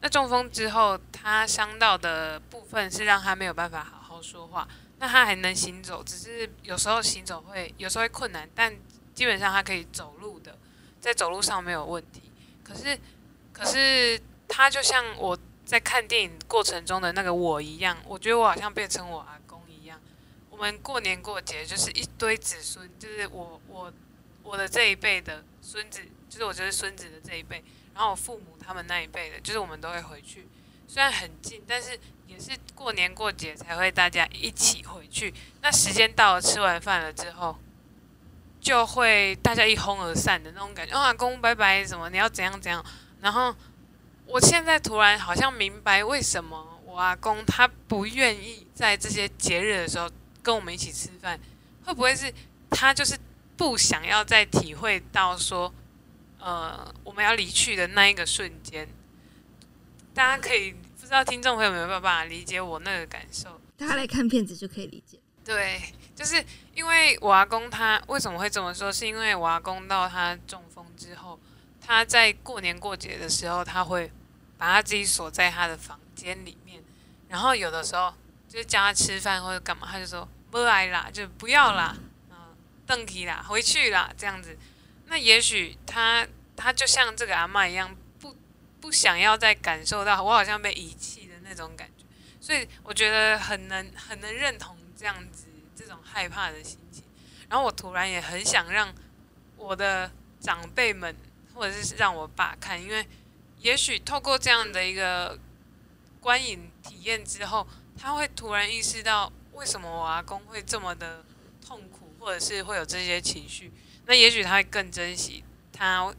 [0.00, 4.66] 那中风之后，他伤到的部分是让他没有办法好好说话。
[4.98, 8.74] 那他还能行走，只是有时候行走会有时候会困难，但
[9.14, 10.56] 基本上他可以走路的，
[11.00, 12.30] 在走路上没有问题。
[12.64, 12.98] 可是，
[13.52, 20.00] 可是他就像我在看电影过程中的那个我一样，我觉得我好像变成我阿公一样。
[20.50, 23.92] 我们过年过节就是一堆子孙，就是我我
[24.42, 27.62] 我的这一辈的孙子，就是我就是孙子的这一辈。
[27.94, 30.46] 然后我父母他们那一辈的，就是我们都会回去，
[30.86, 35.32] 虽然很近，但是也是过年过节才会大家一起回去。
[35.62, 37.56] 那时间到了，吃完饭了之后，
[38.60, 40.98] 就会大家一哄而散的那种感觉。
[40.98, 42.84] 阿公拜拜，什么你要怎样怎样。
[43.20, 43.54] 然后
[44.26, 50.10] 我现在突然好像明白，为什么我阿公他不愿意在这些节日的时候
[50.42, 51.38] 跟我们一起吃饭，
[51.84, 52.32] 会不会是
[52.70, 53.18] 他就是
[53.56, 55.72] 不想要再体会到说。
[56.38, 58.86] 呃，我们要离去的那一个瞬间，
[60.14, 63.60] 大家可以不知道听众朋友有没有办法理解我那个感受？
[63.78, 65.20] 大家来看片子就可以理解。
[65.44, 65.80] 对，
[66.16, 68.92] 就是因为我阿公他为什么会这么说？
[68.92, 71.38] 是因为我阿公到他中风之后，
[71.80, 74.10] 他在过年过节的时候，他会
[74.58, 76.82] 把他自己锁在他的房间里面，
[77.28, 78.12] 然后有的时候
[78.48, 81.96] 就是叫他吃饭或者干嘛，他就说不来啦，就不要啦，
[82.30, 82.36] 嗯，
[82.84, 84.58] 邓提啦，回去啦，这样子。
[85.06, 87.96] 那也许他他就像这个阿妈一样，
[88.80, 92.04] 不想要再感受到我好像被遗弃的那种感觉，
[92.40, 97.02] 所以我觉得很能很能认同这样子这种害怕的心情。
[97.48, 98.92] 然后我突然也很想让
[99.56, 100.10] 我的
[100.40, 101.14] 长辈们，
[101.54, 103.06] 或者是让我爸看，因为
[103.60, 105.38] 也许透过这样的一个
[106.20, 107.66] 观影体验之后，
[107.98, 111.24] 他会突然意识到为什么我阿公会这么的
[111.64, 113.72] 痛苦，或者是会有这些情绪。
[114.06, 116.14] 那也许他会更珍惜他，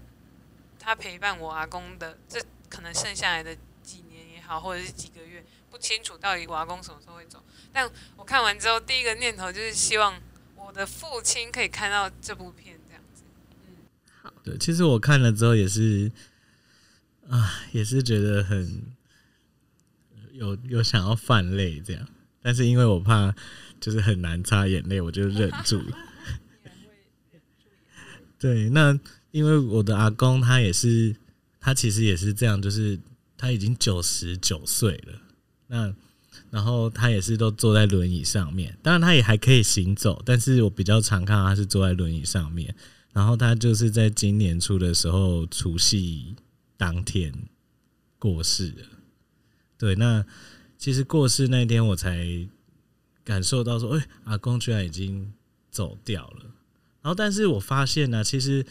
[0.88, 7.44] 他陪伴我阿公的这可能剩下来的几年也好，或者是几个月，不清楚到底我阿公什么时候会走。
[7.74, 10.18] 但我看完之后，第一个念头就是希望
[10.56, 13.24] 我的父亲可以看到这部片这样子。
[13.68, 13.76] 嗯，
[14.22, 16.10] 好，对，其实我看了之后也是
[17.30, 18.82] 啊，也是觉得很
[20.32, 22.08] 有有想要泛泪这样，
[22.42, 23.36] 但是因为我怕
[23.82, 25.98] 就是很难擦眼泪，我就忍住了。
[28.40, 28.98] 对，那
[29.38, 31.16] 因为我的阿公他也是，
[31.60, 33.00] 他其实也是这样，就是
[33.38, 35.14] 他已经九十九岁了，
[35.68, 35.94] 那
[36.50, 42.74] 然后他也是都坐在轮椅上面，当然他也还可以行走，但是我比较常看到他是坐在轮椅上面，
[43.14, 46.36] 然后他就是在今年初的时候除夕
[46.76, 47.32] 当天
[48.18, 48.86] 过世了。
[49.78, 50.26] 对，那
[50.80, 52.28] 其实过世那天我才
[53.24, 55.32] 感受到说，哎、阿公居然已经
[55.70, 56.46] 走掉了。
[57.04, 58.66] 然后，但是我发现呢、其实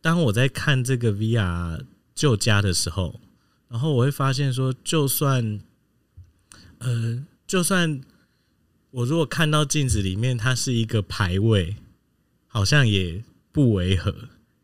[0.00, 3.20] 当我在看这个 VR 旧家的时候，
[3.68, 5.60] 然后我会发现说，就算
[6.78, 8.00] 呃，就算
[8.90, 11.76] 我如果看到镜子里面它是一个排位，
[12.46, 14.14] 好像也不违和。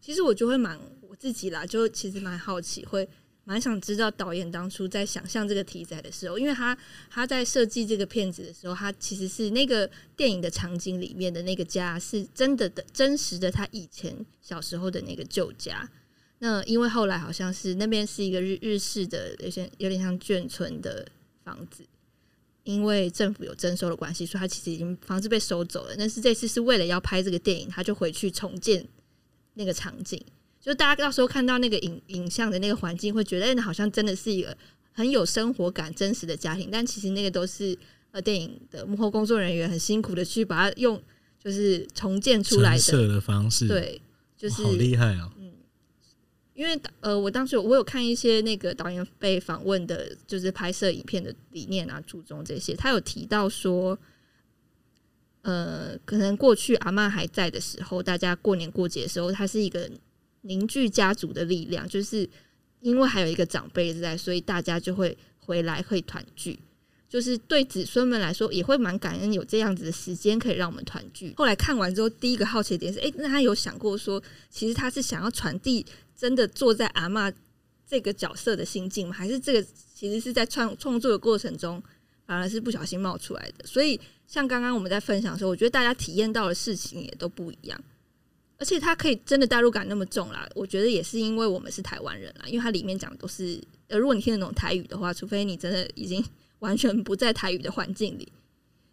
[0.00, 3.08] 其实我就会蛮我自己啦，就其实蛮好奇，会
[3.44, 6.76] 蛮想知道导演当初在想象这个题材的时候，因为他
[7.10, 15.88] 他在设计这个片子的时候，他其实是那个电影的场景里面的那个家是真的的真实的，他以前小时候的那个旧家。
[16.38, 21.06] 那因为后来好像是那边是一个日日式的，有些有点像眷村的
[21.42, 21.84] 房子，
[22.64, 25.94] 因为政府有征收的关系，所以他其实已经房子被收走了。
[25.96, 28.86] 但是这次是为了要拍这个电影，他就回去重建
[29.54, 30.22] 那个场景。
[30.64, 34.56] 就大家到时候看到那个影影像的那个环境，会觉得、好像真的是一个
[34.92, 36.70] 很有生活感、真实的家庭。
[36.72, 37.76] 但其实那个都是
[38.12, 40.98] 呃电影的幕后工作人员很辛苦的去把它用
[41.38, 43.08] 就是重建出来的。
[43.08, 44.00] 的方式，，对，
[44.38, 45.30] 就是好厉害哦、
[46.54, 53.98] 因为呃，我当时我有看一些那个导演被访问的，就是拍摄影片的理念啊、注重这些，他有提到说，
[55.42, 59.90] 呃，可能过去阿嬷还在的时候，大家过年过节的时候，它是一个
[60.44, 62.28] 凝聚家族的力量，就是
[62.80, 66.58] 因为还有一个长辈在，所以大家就会回来会团聚。
[67.06, 71.32] 就是对子孙们来说，也会蛮感恩有这样子的时间可以让我们团聚。
[71.36, 77.32] 后来看完之后，第一个好奇点是，诶，那他有想过说，其实他是想要传递真的坐在阿嬷
[77.86, 79.14] 这个角色的心境吗？
[79.14, 81.80] 还是这个其实是在创创作的过程中，
[82.26, 83.64] 反而是不小心冒出来的？
[83.64, 87.80] 所以，像刚刚我们在分享的时候，我觉得大家体验到的事情也都不一样。
[88.58, 96.24] 而且它可以真的代入感那么重啦，我觉得也是因为我们是台湾人啦，因为它里面讲的都是，呃，如果你听得懂台语的话，除非你真的已经
[96.60, 98.32] 完全不在台语的环境里，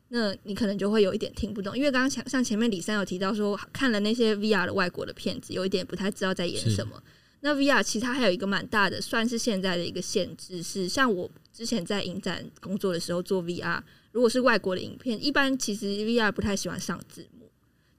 [0.10, 1.78] 那你可能就会有一点听不懂。
[1.78, 7.02] 因为刚刚像像前面李三有提到说，看了那些 VR 的外国的片子，有一点不太知道在演什么。
[7.44, 17.51] 那 VR 其实它还有一个蛮大的，算是现在的一个限制，是像我之前在影展工作的时候做 VR，如果是外国的影片，一般其实 VR 不太喜欢上字幕，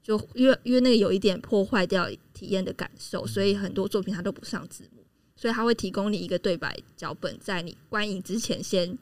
[0.03, 5.03] 就因为因为那个有一点破坏掉体验的感受，所以很多作品它都不上字幕，
[5.35, 8.95] 所以它会提供你一个对白脚本，在你观影之前先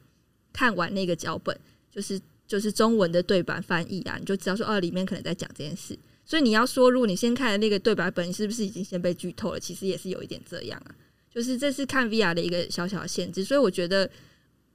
[0.53, 1.59] 看完那个脚本，
[1.89, 5.97] 就是就是中文的对白翻译啊，你就知道说哦里面可能在讲这件事。
[6.23, 9.59] 所以你要说，如果你先看了那个对白本，你是不是已经先被剧透了？
[9.59, 10.95] 其实也是有一点这样啊，
[11.33, 13.43] 就是这是看 VR 的一个小小的限制。
[13.43, 14.09] 所以我觉得，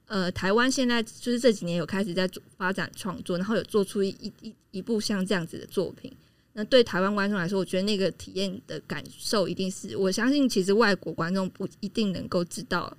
[0.07, 6.11] 呃，台湾现在就是这几年有开始在做发展创作，然后有做出一一一一部像这样子的作品。
[6.53, 12.91] 那对台湾观众来说，我觉得那个体验的感受一定是，我相信其实外国观众不一定能够知道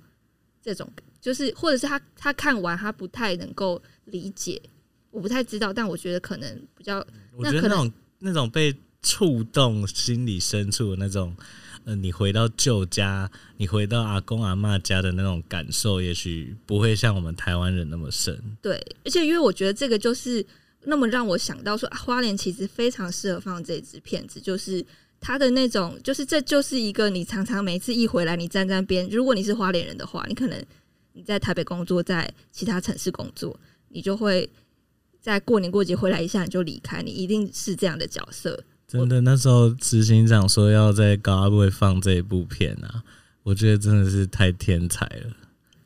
[0.63, 4.61] 这种，就是或者是他他看完他不太能够理解，
[5.11, 11.35] 我不太知道，但我觉得可能比较我觉得那种那种被触动心理深处的那种，
[11.95, 18.39] 你回到旧家，你回到阿公阿嬷家的那种感受，也许不会像我们台湾人那么深。
[18.61, 20.45] 对，而且因为我觉得这个就是
[20.83, 24.85] 那么让我想到说，啊、花莲其实非常适合放这支片子，就是
[25.19, 30.63] 它的那种，就是这就是一个你常常每次一回来，你站在边，如果你是花莲人的话，你可能
[31.13, 34.49] 你在台北工作，在其他城市工作，你就会
[35.19, 38.63] 在过年过节回来一下你就离开，你一定是这样的角色。
[38.89, 43.03] 真的，那时候执行长说要在高阿会放这一部片啊，
[43.43, 45.35] 我觉得真的是太天才了。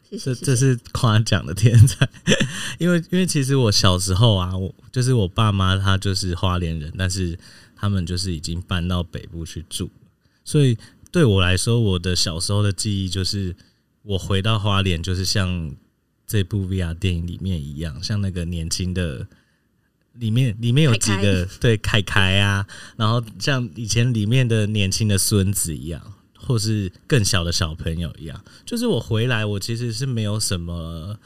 [0.10, 2.08] 谢谢，这这是夸奖的天才，
[2.80, 7.38] 因为因为其实我小时候啊，我就是我爸妈他就是花莲人，但是
[7.76, 9.90] 他们就是已经搬到北部去住，
[10.46, 10.78] 所以
[11.12, 13.54] 对我来说，我的小时候的记忆就是
[14.04, 15.76] 我回到花莲，就是像
[16.26, 19.28] 这部 VR 电影里面一样，像那个年轻的。
[20.14, 22.66] 里面里面有几个对凯凯啊，
[22.98, 31.18] 然后像以前里面的年轻的孙子一样，或是更小的小朋友一样，就是我回来，我其实是没有什么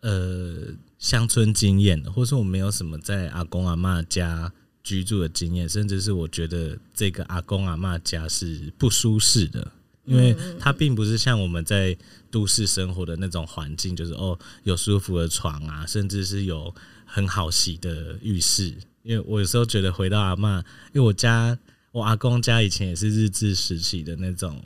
[0.00, 0.68] 呃
[0.98, 9.70] 乡村经验的，或是我没有什么在阿公阿妈家居住的经验，甚至是我觉得这个阿公阿妈家是不舒适的，
[10.04, 11.96] 因为它并不是像我们在
[12.30, 16.74] 都市生活的那种环境，就是哦有舒服的床啊，甚至是有
[17.14, 18.74] 很好洗的浴室。
[19.02, 20.58] 因为我有时候觉得回到阿嬷，
[20.92, 21.56] 因为我家
[21.92, 24.60] 我阿公家以前也是日治时期的那种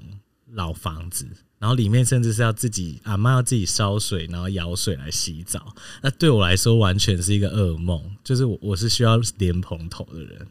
[0.53, 1.27] 老房子。
[1.59, 5.75] 然后里面甚至是要自己阿妈要自己烧水，然后舀水来洗澡。
[6.01, 10.47] 那对我来说完全是一个噩梦，就是我我是需要莲蓬头的人。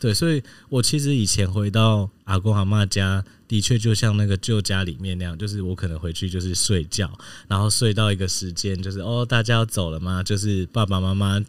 [0.00, 7.10] 对，所以我其实以前回到阿公阿妈家，的确就像那个旧家里面那样，就是我可能回去就是睡觉，
[7.48, 10.22] 然后睡到一个时间，就是哦大家要走了吗？
[10.22, 11.42] 就是爸爸妈妈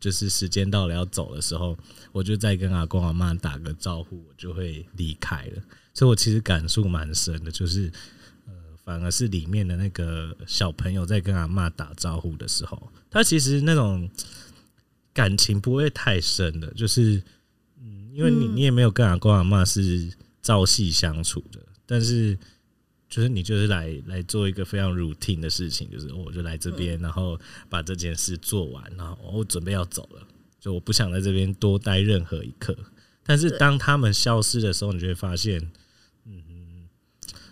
[0.00, 1.76] 就是时间到了要走的时候，
[2.12, 5.62] 我就再跟阿公阿妈打个招呼，我就会离开了。
[5.94, 7.90] 所以我其实感触蛮深的，就是
[8.46, 8.52] 呃。
[8.84, 14.10] 反而是里面的那个小朋友在跟阿妈打招呼的时候，他其实那种
[15.14, 17.22] 感情不会太深的，就是，
[18.12, 22.38] 因为你你也没有跟阿公阿妈是朝夕相处的，但是
[23.08, 27.38] 就是你就是来来做一个非常 routine 的事情，就是我就来这边，然后
[27.68, 30.26] 把这件事做完，然后我准备要走了，
[30.60, 32.76] 就我不想在这边多待任何一刻。
[33.24, 35.60] 但是当他们消失的时候，你就会发现。
[36.24, 36.42] 嗯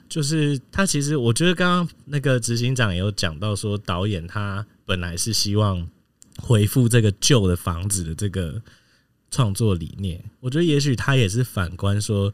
[0.09, 5.89] 就是他其实，我觉得刚刚那个执行长也有讲到说，导演他本来是希望
[6.37, 8.61] 回复这个旧的房子的这个
[9.31, 10.23] 创作理念。
[10.41, 12.33] 我觉得也许他也是反观说，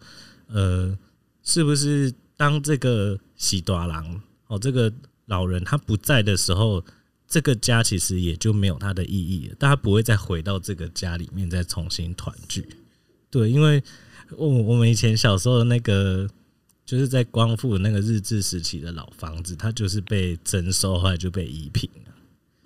[0.48, 0.96] 呃，
[1.42, 4.92] 是不是当这个喜多郎哦，这个
[5.26, 6.84] 老人他不在的时候，
[7.28, 12.66] 这个家其实也就没有他的意义了，大家不会再回到这个家里面再重新团聚。
[13.30, 13.82] 对，因为
[14.36, 16.28] 我我们以前小时候的那个。
[16.86, 22.14] 就是在光复那个日治时期的老房子，它就是被征收，后来就被移平了。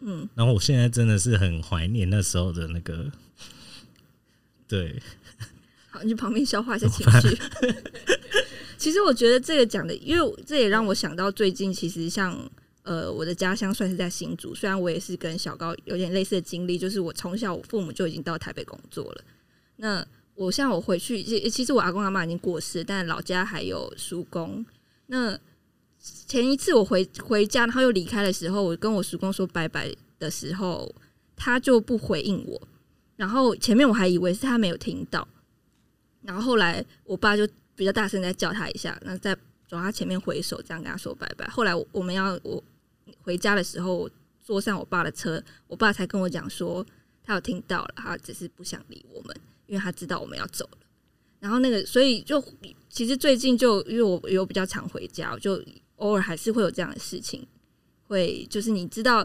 [0.02, 3.10] 嗯，然后我现在真的是很怀念那时候的那个，
[4.70, 5.02] 对。
[5.90, 7.36] 好，你去旁边消化一下情绪。
[8.78, 12.34] 其实我觉得这个讲的，因为这也让我想到最近，其实像
[12.84, 19.24] 呃，我的家乡算是在新竹，虽然我也是跟小高有点类似的经历，就是我从小我父母就已经到台北工作了。
[19.76, 24.64] 那我像我回去，其其实我阿公阿妈已经过世，但老家还有叔公。
[25.08, 25.38] 那
[26.26, 30.94] 前一次我回回家，然后又离开的时候，我跟我叔公说拜拜的时候，
[31.36, 32.68] 他就不回应我。
[33.20, 35.28] 然后前面我还以为是他没有听到，
[36.22, 39.34] 然后后来我爸就比较大声再叫他一下，那再
[39.68, 41.46] 走他前面挥手，这样跟他说拜拜。
[41.48, 42.64] 后来我们要我
[43.20, 44.08] 回家的时候，
[44.40, 46.86] 坐上我爸的车，我爸才跟我讲说，
[47.22, 49.36] 他有听到了，他只是不想理我们。
[49.66, 50.78] 因为他知道我们要走了，
[51.38, 52.42] 然后那个，所以就
[52.88, 55.62] 其实最近就因为我有比较常回家，就
[55.98, 57.46] 偶尔还是会有这样的事情，
[58.08, 59.24] 会就是你知道，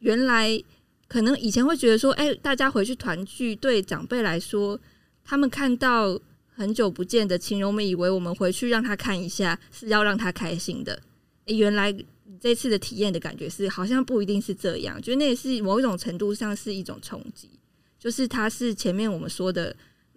[0.00, 0.62] 原来
[1.08, 4.78] 可能以前会觉得说，哎，大家回去团聚，对长辈来说，
[5.24, 11.00] 他们看到很久不见的亲人，我们以为我们回去让他看一下是要让他开心的，
[11.46, 11.94] 原来
[12.38, 17.48] 这次的体验的感觉是好像不一定是这样，觉得那也是某一种程度上是一种冲击。
[17.98, 19.74] 就是他是前面我们说的，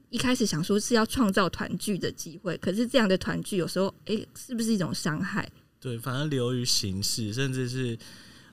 [0.10, 5.50] 一开始想说是要创造团聚的机会，可是这样的团聚有时候，哎，是不是一种伤害？
[5.80, 7.98] 对，反而流于形式，甚至是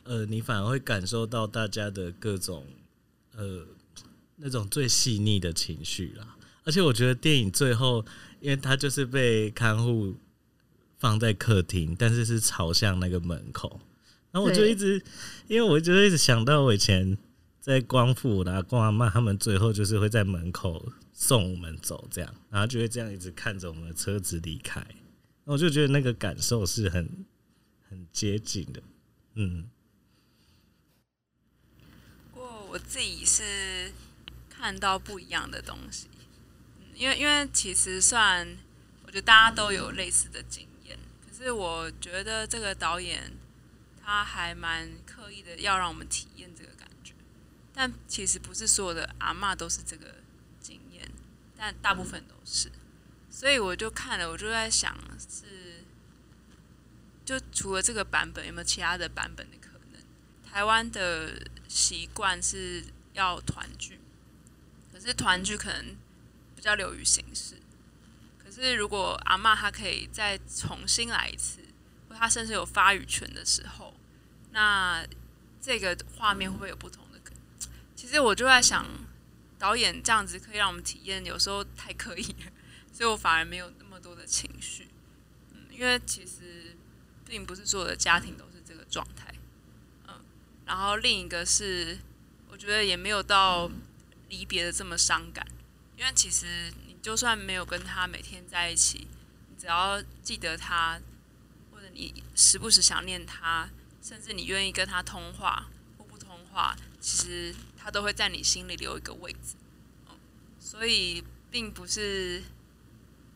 [0.09, 2.65] 呃，你反而会感受到大家的各种
[3.37, 3.67] 呃
[4.37, 6.37] 那种最细腻的情绪啦。
[6.65, 8.05] 而且我觉得电影最后，
[8.41, 10.17] 因为他就是被看护
[10.97, 13.81] 放在客厅，但是是朝向那个门口，
[14.31, 15.03] 然后我就一直，
[15.47, 17.19] 因为我就一直想到我以前。
[17.61, 24.83] 在光复啦，光阿妈他们最后就是会在门口送我们走，这样，然后就会这样一直看着我们的车子离开，
[25.45, 27.27] 我就觉得那个感受是很
[27.87, 28.83] 很接近的，
[29.35, 29.69] 嗯。
[32.71, 33.93] 我自己是
[34.51, 36.09] 看到不一样的东西，
[36.95, 38.57] 因为因为其实算
[39.05, 43.33] 我觉得大家都有类似的经验，可是我觉得这个导演
[44.05, 47.15] 他还蛮刻意的要让我们体验这个感觉。
[47.73, 50.17] 但其实不是所有的阿嬷都是这个
[50.61, 51.09] 经验，
[51.57, 52.71] 但大部分都是。
[53.31, 55.85] 所以我就看了，我就在想，是
[57.25, 60.03] 就除了这个版本，有没有其他的版本的可能？
[60.51, 64.01] 台湾的习惯是要团聚，
[64.93, 65.97] 可是团聚可能
[66.57, 67.57] 比较流于形式。
[68.43, 71.61] 可是如果阿嬷她可以再重新来一次，
[72.09, 73.95] 或她甚至有发语权的时候，
[74.51, 75.07] 那
[75.61, 77.09] 这个画面会不会有不同的？
[77.95, 78.87] 其实我就在想，
[79.59, 82.53] 导演这样子可以让我们体验，有时候太刻意了，
[82.93, 84.89] 所以我反而没有那么多的情绪。
[85.53, 86.77] 嗯，因为其实
[87.27, 89.35] 并不是所有的家庭都是这个状态。
[90.69, 91.99] 然后另一个是，
[92.51, 93.71] 我觉得也没有到
[94.29, 95.47] 离别的这么伤感，
[95.97, 99.09] 因为其实你就算没有跟他每天在一起，
[99.49, 101.01] 你只要记得他，
[101.73, 103.71] 或者你时不时想念他，
[104.03, 109.57] 甚至你愿意跟他通话或不通话，其实他都会在你心里留一个位置。
[110.11, 110.19] 嗯，
[110.61, 112.43] 所以并不是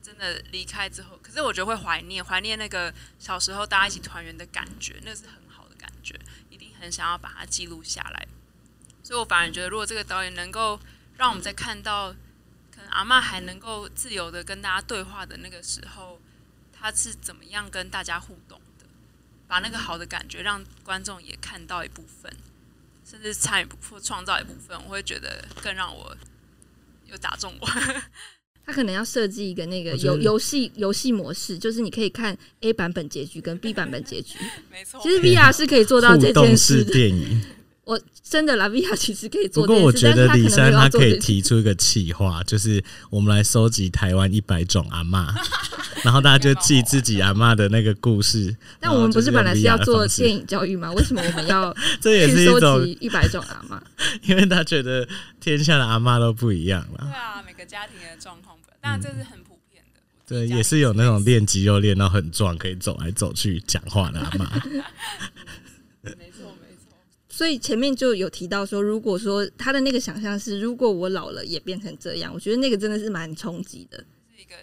[0.03, 6.15] 真的离开之后，可是我觉得会怀念，怀念那个小时候大家一起团圆的感觉，那是很好的感觉，
[6.83, 8.29] 很想要把它记录下来。
[9.03, 10.79] 所以我反而觉得，如果这个导演能够
[11.17, 12.13] 让我们在看到
[12.75, 16.21] 可能阿嬷还能够自由的跟大家对话的那个时候，
[16.73, 18.87] 他是怎么样跟大家互动的，
[19.47, 22.35] 把那个好的感觉让观众也看到一部分，
[23.05, 26.17] 甚至参与或创造一部分，我会觉得更让我
[27.07, 27.69] 有打中我。
[28.65, 34.39] 他可能要设计一个那个游游戏游戏模式，就是你可以看 A 版本结局跟 B 版本结局。
[34.71, 36.85] 没错其实 VR 是可以做到这件事。
[37.85, 45.35] 我真的拉比亚其实可以做不，过我觉得李珊她可以提出一个企划，就是我们来收集台湾一百种阿妈，
[46.05, 48.57] 然后大家就记自己阿妈的那个故事。
[48.79, 50.93] 但我们不是本来是要做电影，教育吗？
[50.93, 53.83] 为什么我们要 这也是一种，一百种阿妈？
[54.27, 55.07] 因为他觉得
[55.41, 56.99] 天下的阿妈都不一样了。
[57.01, 60.01] 对啊，每个家庭的状况不一样，当然这是很普遍的。
[60.25, 64.49] 对，也是有那种练肌肉练到很壮，可以走来走去讲话的阿妈。
[66.05, 66.72] 没错没错，
[67.43, 74.05] 所以前面就有提到说，如果说他的那个想象是，如果我老了也变成这样，我觉得那个真的是蛮冲击的。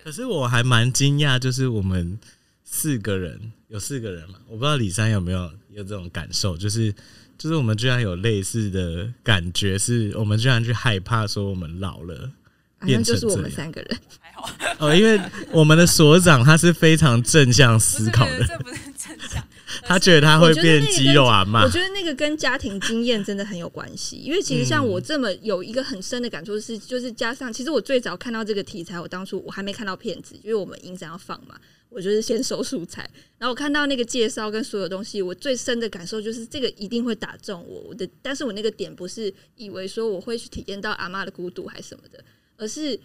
[0.02, 2.18] 可是我还蛮惊讶，就是我们
[2.64, 6.90] 四个人有四个人嘛，我不知道李三有没有有这种感受，就是
[7.38, 12.32] 就是我们居然有类似的感觉，是我们居然去害怕说我们老了
[12.80, 15.20] 好变成像就是我们三个人，还好，哦，因为
[15.52, 19.46] 我们的所长他是非常正向思考的， 这不是正向，
[19.84, 24.18] 他觉得他会变肌肉阿妈我觉得那个跟家庭经验真的很有关系。
[24.18, 31.56] 因为其实像我这么有一个很深的感触是，就是加上其实我最早看到这个题材，我当初我还没看到片子，因为我们影展要放嘛，
[31.90, 37.82] 我就是先收素材，然后我看到那个介绍跟所有东西，我最深的感受就是这个一定会打中我。
[37.90, 42.24] 我的，但是我那个点不是以为说我会去体验到阿妈的孤独还是什么的，
[42.58, 43.00] 而是。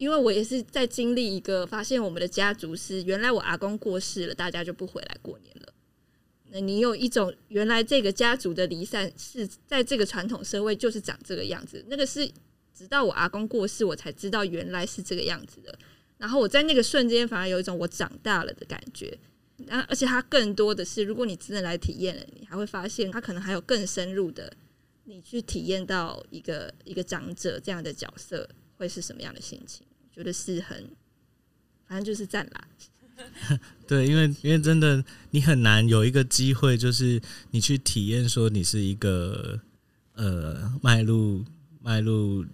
[0.00, 5.74] 因为我也是在经历一个发现，我们的家族是原来我阿公过世了，大家就不回来过年了。
[6.52, 12.30] 那你有一种原来这个家族的离散是在这个传统社会就是长这个样子，那个是
[12.74, 15.78] 直到我阿公过世，我才知道原来是这个样子的。
[16.18, 19.16] 然后我在那个瞬间反而有一种我长大了的感觉。
[19.66, 24.50] 那而且它更多的是，如果你真的来体验了，你还会发现它可能还有更深入的，
[25.04, 29.86] 你去体验到一个一个长者这样的角色会是什么样的心情。
[30.10, 30.90] 觉得是很，
[31.86, 32.68] 反正就是赞啦。
[33.86, 39.60] 对，因为因为真的你很难有一个机会，就是你去体验说你是一个
[40.14, 41.44] 呃迈入
[41.82, 42.44] 迈入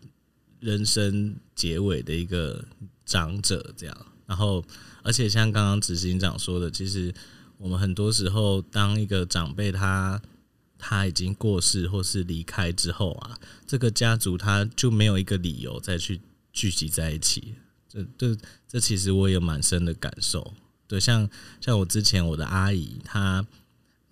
[0.60, 2.64] 人生结尾的一个
[3.04, 4.06] 长者这样。
[4.26, 4.64] 然后，
[5.02, 7.14] 而且像刚刚执行长说的，其实
[7.58, 10.20] 我们很多时候当一个长辈他
[10.78, 16.20] 他已经过世或是离开之后啊，这个家族他就没有一个理由再去
[16.52, 17.54] 聚集在一起。
[17.96, 20.52] 这这这其实我也有蛮深的感受。
[20.86, 21.28] 对，像
[21.60, 23.46] 像我之前我的阿姨，她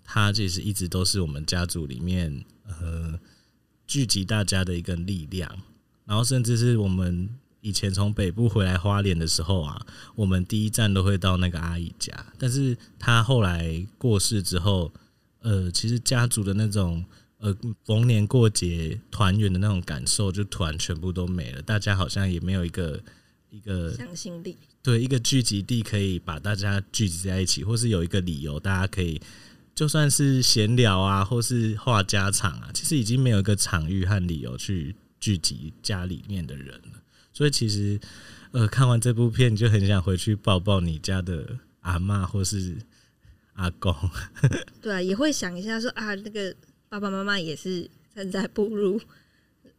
[0.04, 3.18] 她其实一直都是我们家族里面呃
[3.86, 5.58] 聚集大家的一个力量。
[6.06, 7.28] 然后甚至是我们
[7.60, 12.12] 以前从北部回来花莲的时候啊，我们第一站都会到那个阿姨家。
[12.38, 14.92] 但是她后来过世之后，
[15.40, 17.04] 呃，其实家族的那种
[17.38, 21.62] 呃逢年过节团圆的那种感受，就突然全部都没了。
[21.62, 23.00] 大家好像也没有一个
[23.54, 29.20] 一个向心力，对一个聚集地，可以把大家聚集在一起，或是有一个理由，大家可以
[29.76, 37.00] 就算是闲聊啊，或是话家常啊，其实已经没有一个场域和理由去聚集家里面的人了。
[37.32, 38.00] 所以其实，
[38.50, 42.76] 呃，看完这部片，你就很想回去抱抱你家的阿妈或是
[43.52, 43.94] 阿公。
[44.82, 46.52] 对啊，也会想一下说啊，那个
[46.88, 49.00] 爸爸妈妈也是正在步入，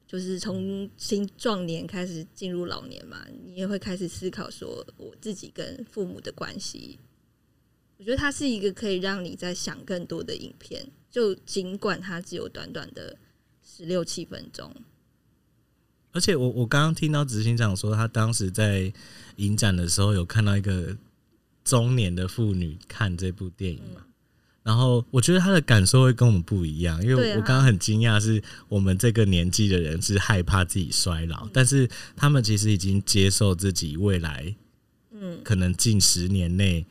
[0.08, 7.00] 就是从青壮年开始进入老年嘛，你也会开始思考说我自己跟父母的关系。
[7.98, 13.18] 我觉得它是一个可以让你在想更多的影片，就尽管它只有短短的
[13.64, 14.74] 十六七分钟。
[16.12, 18.94] 而且我我刚刚听到执行长说，他当时在
[19.38, 20.98] 影展的时候有看到一个
[21.64, 24.06] 中年的妇女看这部电影嘛，
[24.66, 34.56] 然后我觉得他的感受会跟我们不一样，因为我刚刚很惊讶，是我们这个年纪的人是害怕自己衰老，但是他们其实已经接受自己未来
[35.12, 36.84] 嗯，可能近十年内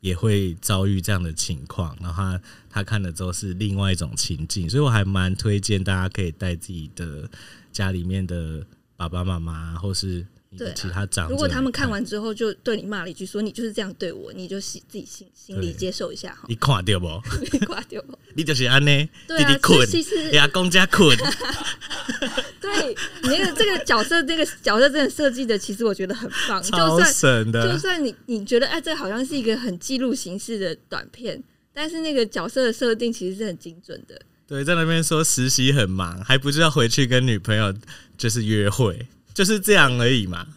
[0.00, 7.28] 也会遭遇这样的情况，然后他他看了之后是另外一种情境，所以我还蛮推荐大家可以带自己的
[7.70, 8.64] 家里面的
[8.96, 10.26] 爸爸妈妈或是
[10.56, 11.32] 对啊其他长者。
[11.32, 17.06] 如果他们看，完之后就对你骂了一句说你就是这样对我，你就心自己心心里接受一下哈你，垮掉不？
[17.52, 18.02] 你垮掉。
[18.34, 21.16] 你就是安呢，对啊，弟弟困，其实呀，公家困，
[22.60, 26.62] 对你那个这个角色，这个角色真的设计的，其实我觉得很棒。
[26.62, 27.78] 就超算神的就。
[27.78, 31.42] 算你你觉得哎，这好像是一个很记录形式的短片，
[31.72, 34.20] 但是那个角色的设定其实是很精准的。
[34.46, 37.74] 对，在那边说实习很忙，还不知道回去跟女朋友
[38.16, 39.06] 就是约会，
[39.38, 40.48] 就是这样而已嘛。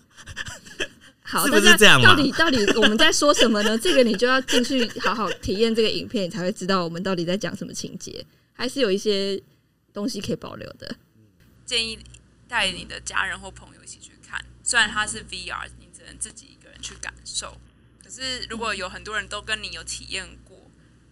[1.21, 3.77] 好，是不是大家这样嘛到底到底我们在说什么呢？
[3.77, 9.39] 这个你就要进去好好体验这个影片，你才会知道我们到底在讲什么情节，还是有一些
[9.93, 10.95] 东西可以保留的。
[11.63, 11.99] 建议
[12.47, 14.43] 带你的家人或朋友一起去看。
[14.63, 17.55] 虽然它是 VR，你只能自己一个人去感受，
[18.03, 20.57] 可是如果有很多人都跟你有体验过，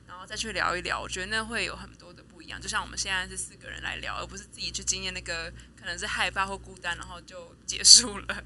[0.07, 2.08] 然后再去聊一聊，我觉得那会有很多
[2.49, 2.59] 样。
[2.61, 8.43] 就像我们现在是四个人来聊，而不是自己去经验那个可能是害怕或孤单，然后就结束了。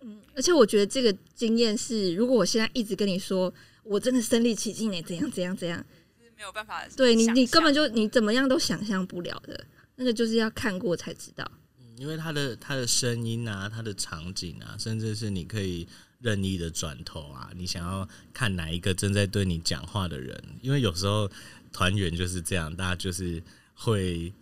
[0.00, 3.52] 嗯而且我觉得这个经验是，如果我现在一直跟你说，
[3.84, 5.78] 我真的身临其境呢，怎样怎样怎样，
[6.20, 11.48] 是没有办法，对你你根本就你怎么样都想象不了的，那个就是要看过才知道。
[11.98, 15.86] 因为他的他的声音啊，他的场景啊，甚至是你可以
[16.18, 21.30] 任意的转头啊，你想要看哪一个正在对你讲话的人，因为有时候
[21.72, 23.42] 团员就是这样，大家就是
[23.74, 24.32] 会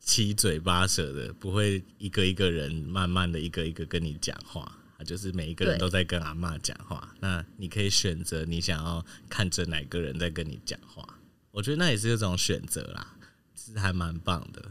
[0.00, 4.80] 七嘴八舌的，不会一个一个人慢慢的一个一个跟你讲话。
[5.04, 11.06] 就是每一个人都在跟阿嬷讲话，那你可以选择你想要看着哪个人在跟你讲话。
[11.50, 13.14] 我觉得那也是一种选择啦，
[13.54, 14.64] 是还蛮棒的。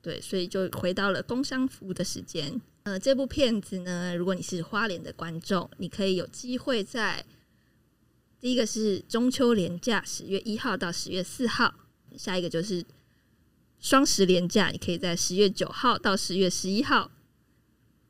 [0.00, 2.60] 对，所以就回到了工商服务的时间。
[2.84, 7.24] 呃，这部片子呢，如果你是花莲的观众，你可以有机会在
[8.40, 11.74] 第一个是中秋连假，十月一号到十月四号，
[12.16, 12.82] 下一个就是
[13.78, 17.10] 双十连假，你可以在十月九号到十月十一号，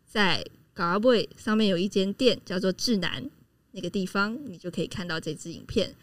[0.06, 3.28] 在高阿贝上面有一间店叫做智南
[3.72, 5.96] 那个地方，你就可以看到这支影片。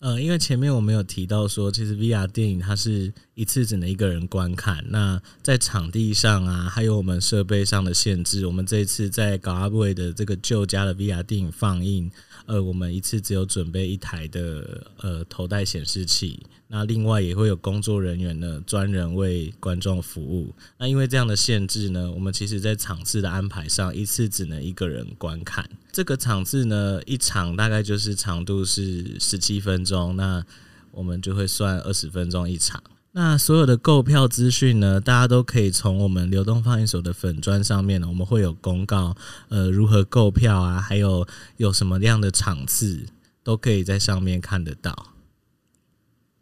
[0.00, 4.84] 呃，因为前面我们有提到说，其实 VR 电影它是一次只能一个人观看。
[4.90, 12.10] 那在场地上啊，还有我们设备上的限制，我们这一次在搞阿布韦的这个旧家的 VR 电影放映，
[12.46, 16.40] 呃，我们一次只有准备一台的呃头戴显示器。
[16.68, 20.52] 那另外也会有工作人员呢，专人为观众服务。
[20.78, 25.68] 那因为这样的限制呢，我们其实在场次的安排上，一次只能一个人观看。
[25.92, 30.44] 这个场次呢，一场大概就是长度是十七分钟，那
[30.90, 32.82] 我们就会算二十分钟一场。
[33.16, 39.16] 那所有的购票资讯呢，大家都可以从我们流动放映所的粉砖上面呢，我们会有公告，
[39.50, 41.24] 呃，如何购票啊，还有
[41.58, 43.06] 有什么样的场次，
[43.44, 45.12] 都可以在上面看得到。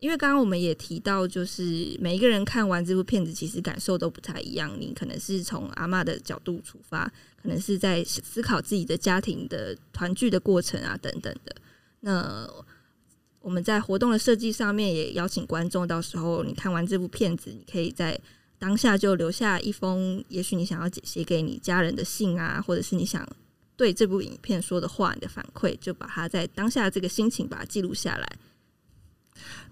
[0.00, 4.72] 因为刚刚我们也提到，就是每一个人看完这部片子，其实感受都不太一样。
[4.80, 7.04] 你可能是从阿嬷的角度出发，
[7.42, 11.54] 可能是在思考自己的家庭的团聚的过程啊，等等的。
[12.00, 12.48] 那
[13.42, 18.18] 我们在活动的设计上面也邀请观众，到时候你看完这部片子，你可以在
[18.58, 23.28] 当下就留下一封，也许你想要写给你家人的信啊，或者是你想
[23.76, 28.38] 对这部影片说的话，你的反馈，就把它在当下这个心情把它记录下来。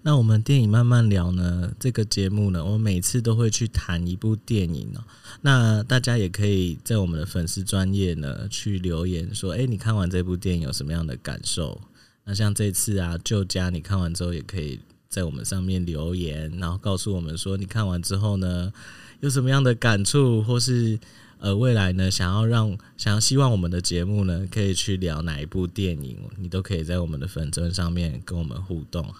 [0.01, 5.03] 那我们电影慢慢聊呢，这个节目呢，我每次都会去谈一部电影哦。
[5.41, 11.79] 那大家也可以在我们的粉丝专业呢去留言说，哎、你看完这部电影有什么样的感受？
[12.23, 18.71] 那像这次啊，旧家你看完之后也可以在我们上面留言，然后告诉我们说你看完之后呢
[19.19, 20.99] 有什么样的感触，或是
[21.39, 29.13] 呃未来呢想要让想要希望我们的节目呢可以去聊哪一部电影，你都可以在我们的粉专上面跟我们互动。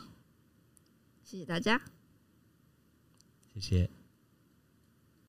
[1.24, 1.82] 谢谢大家。
[3.54, 4.01] 谢谢。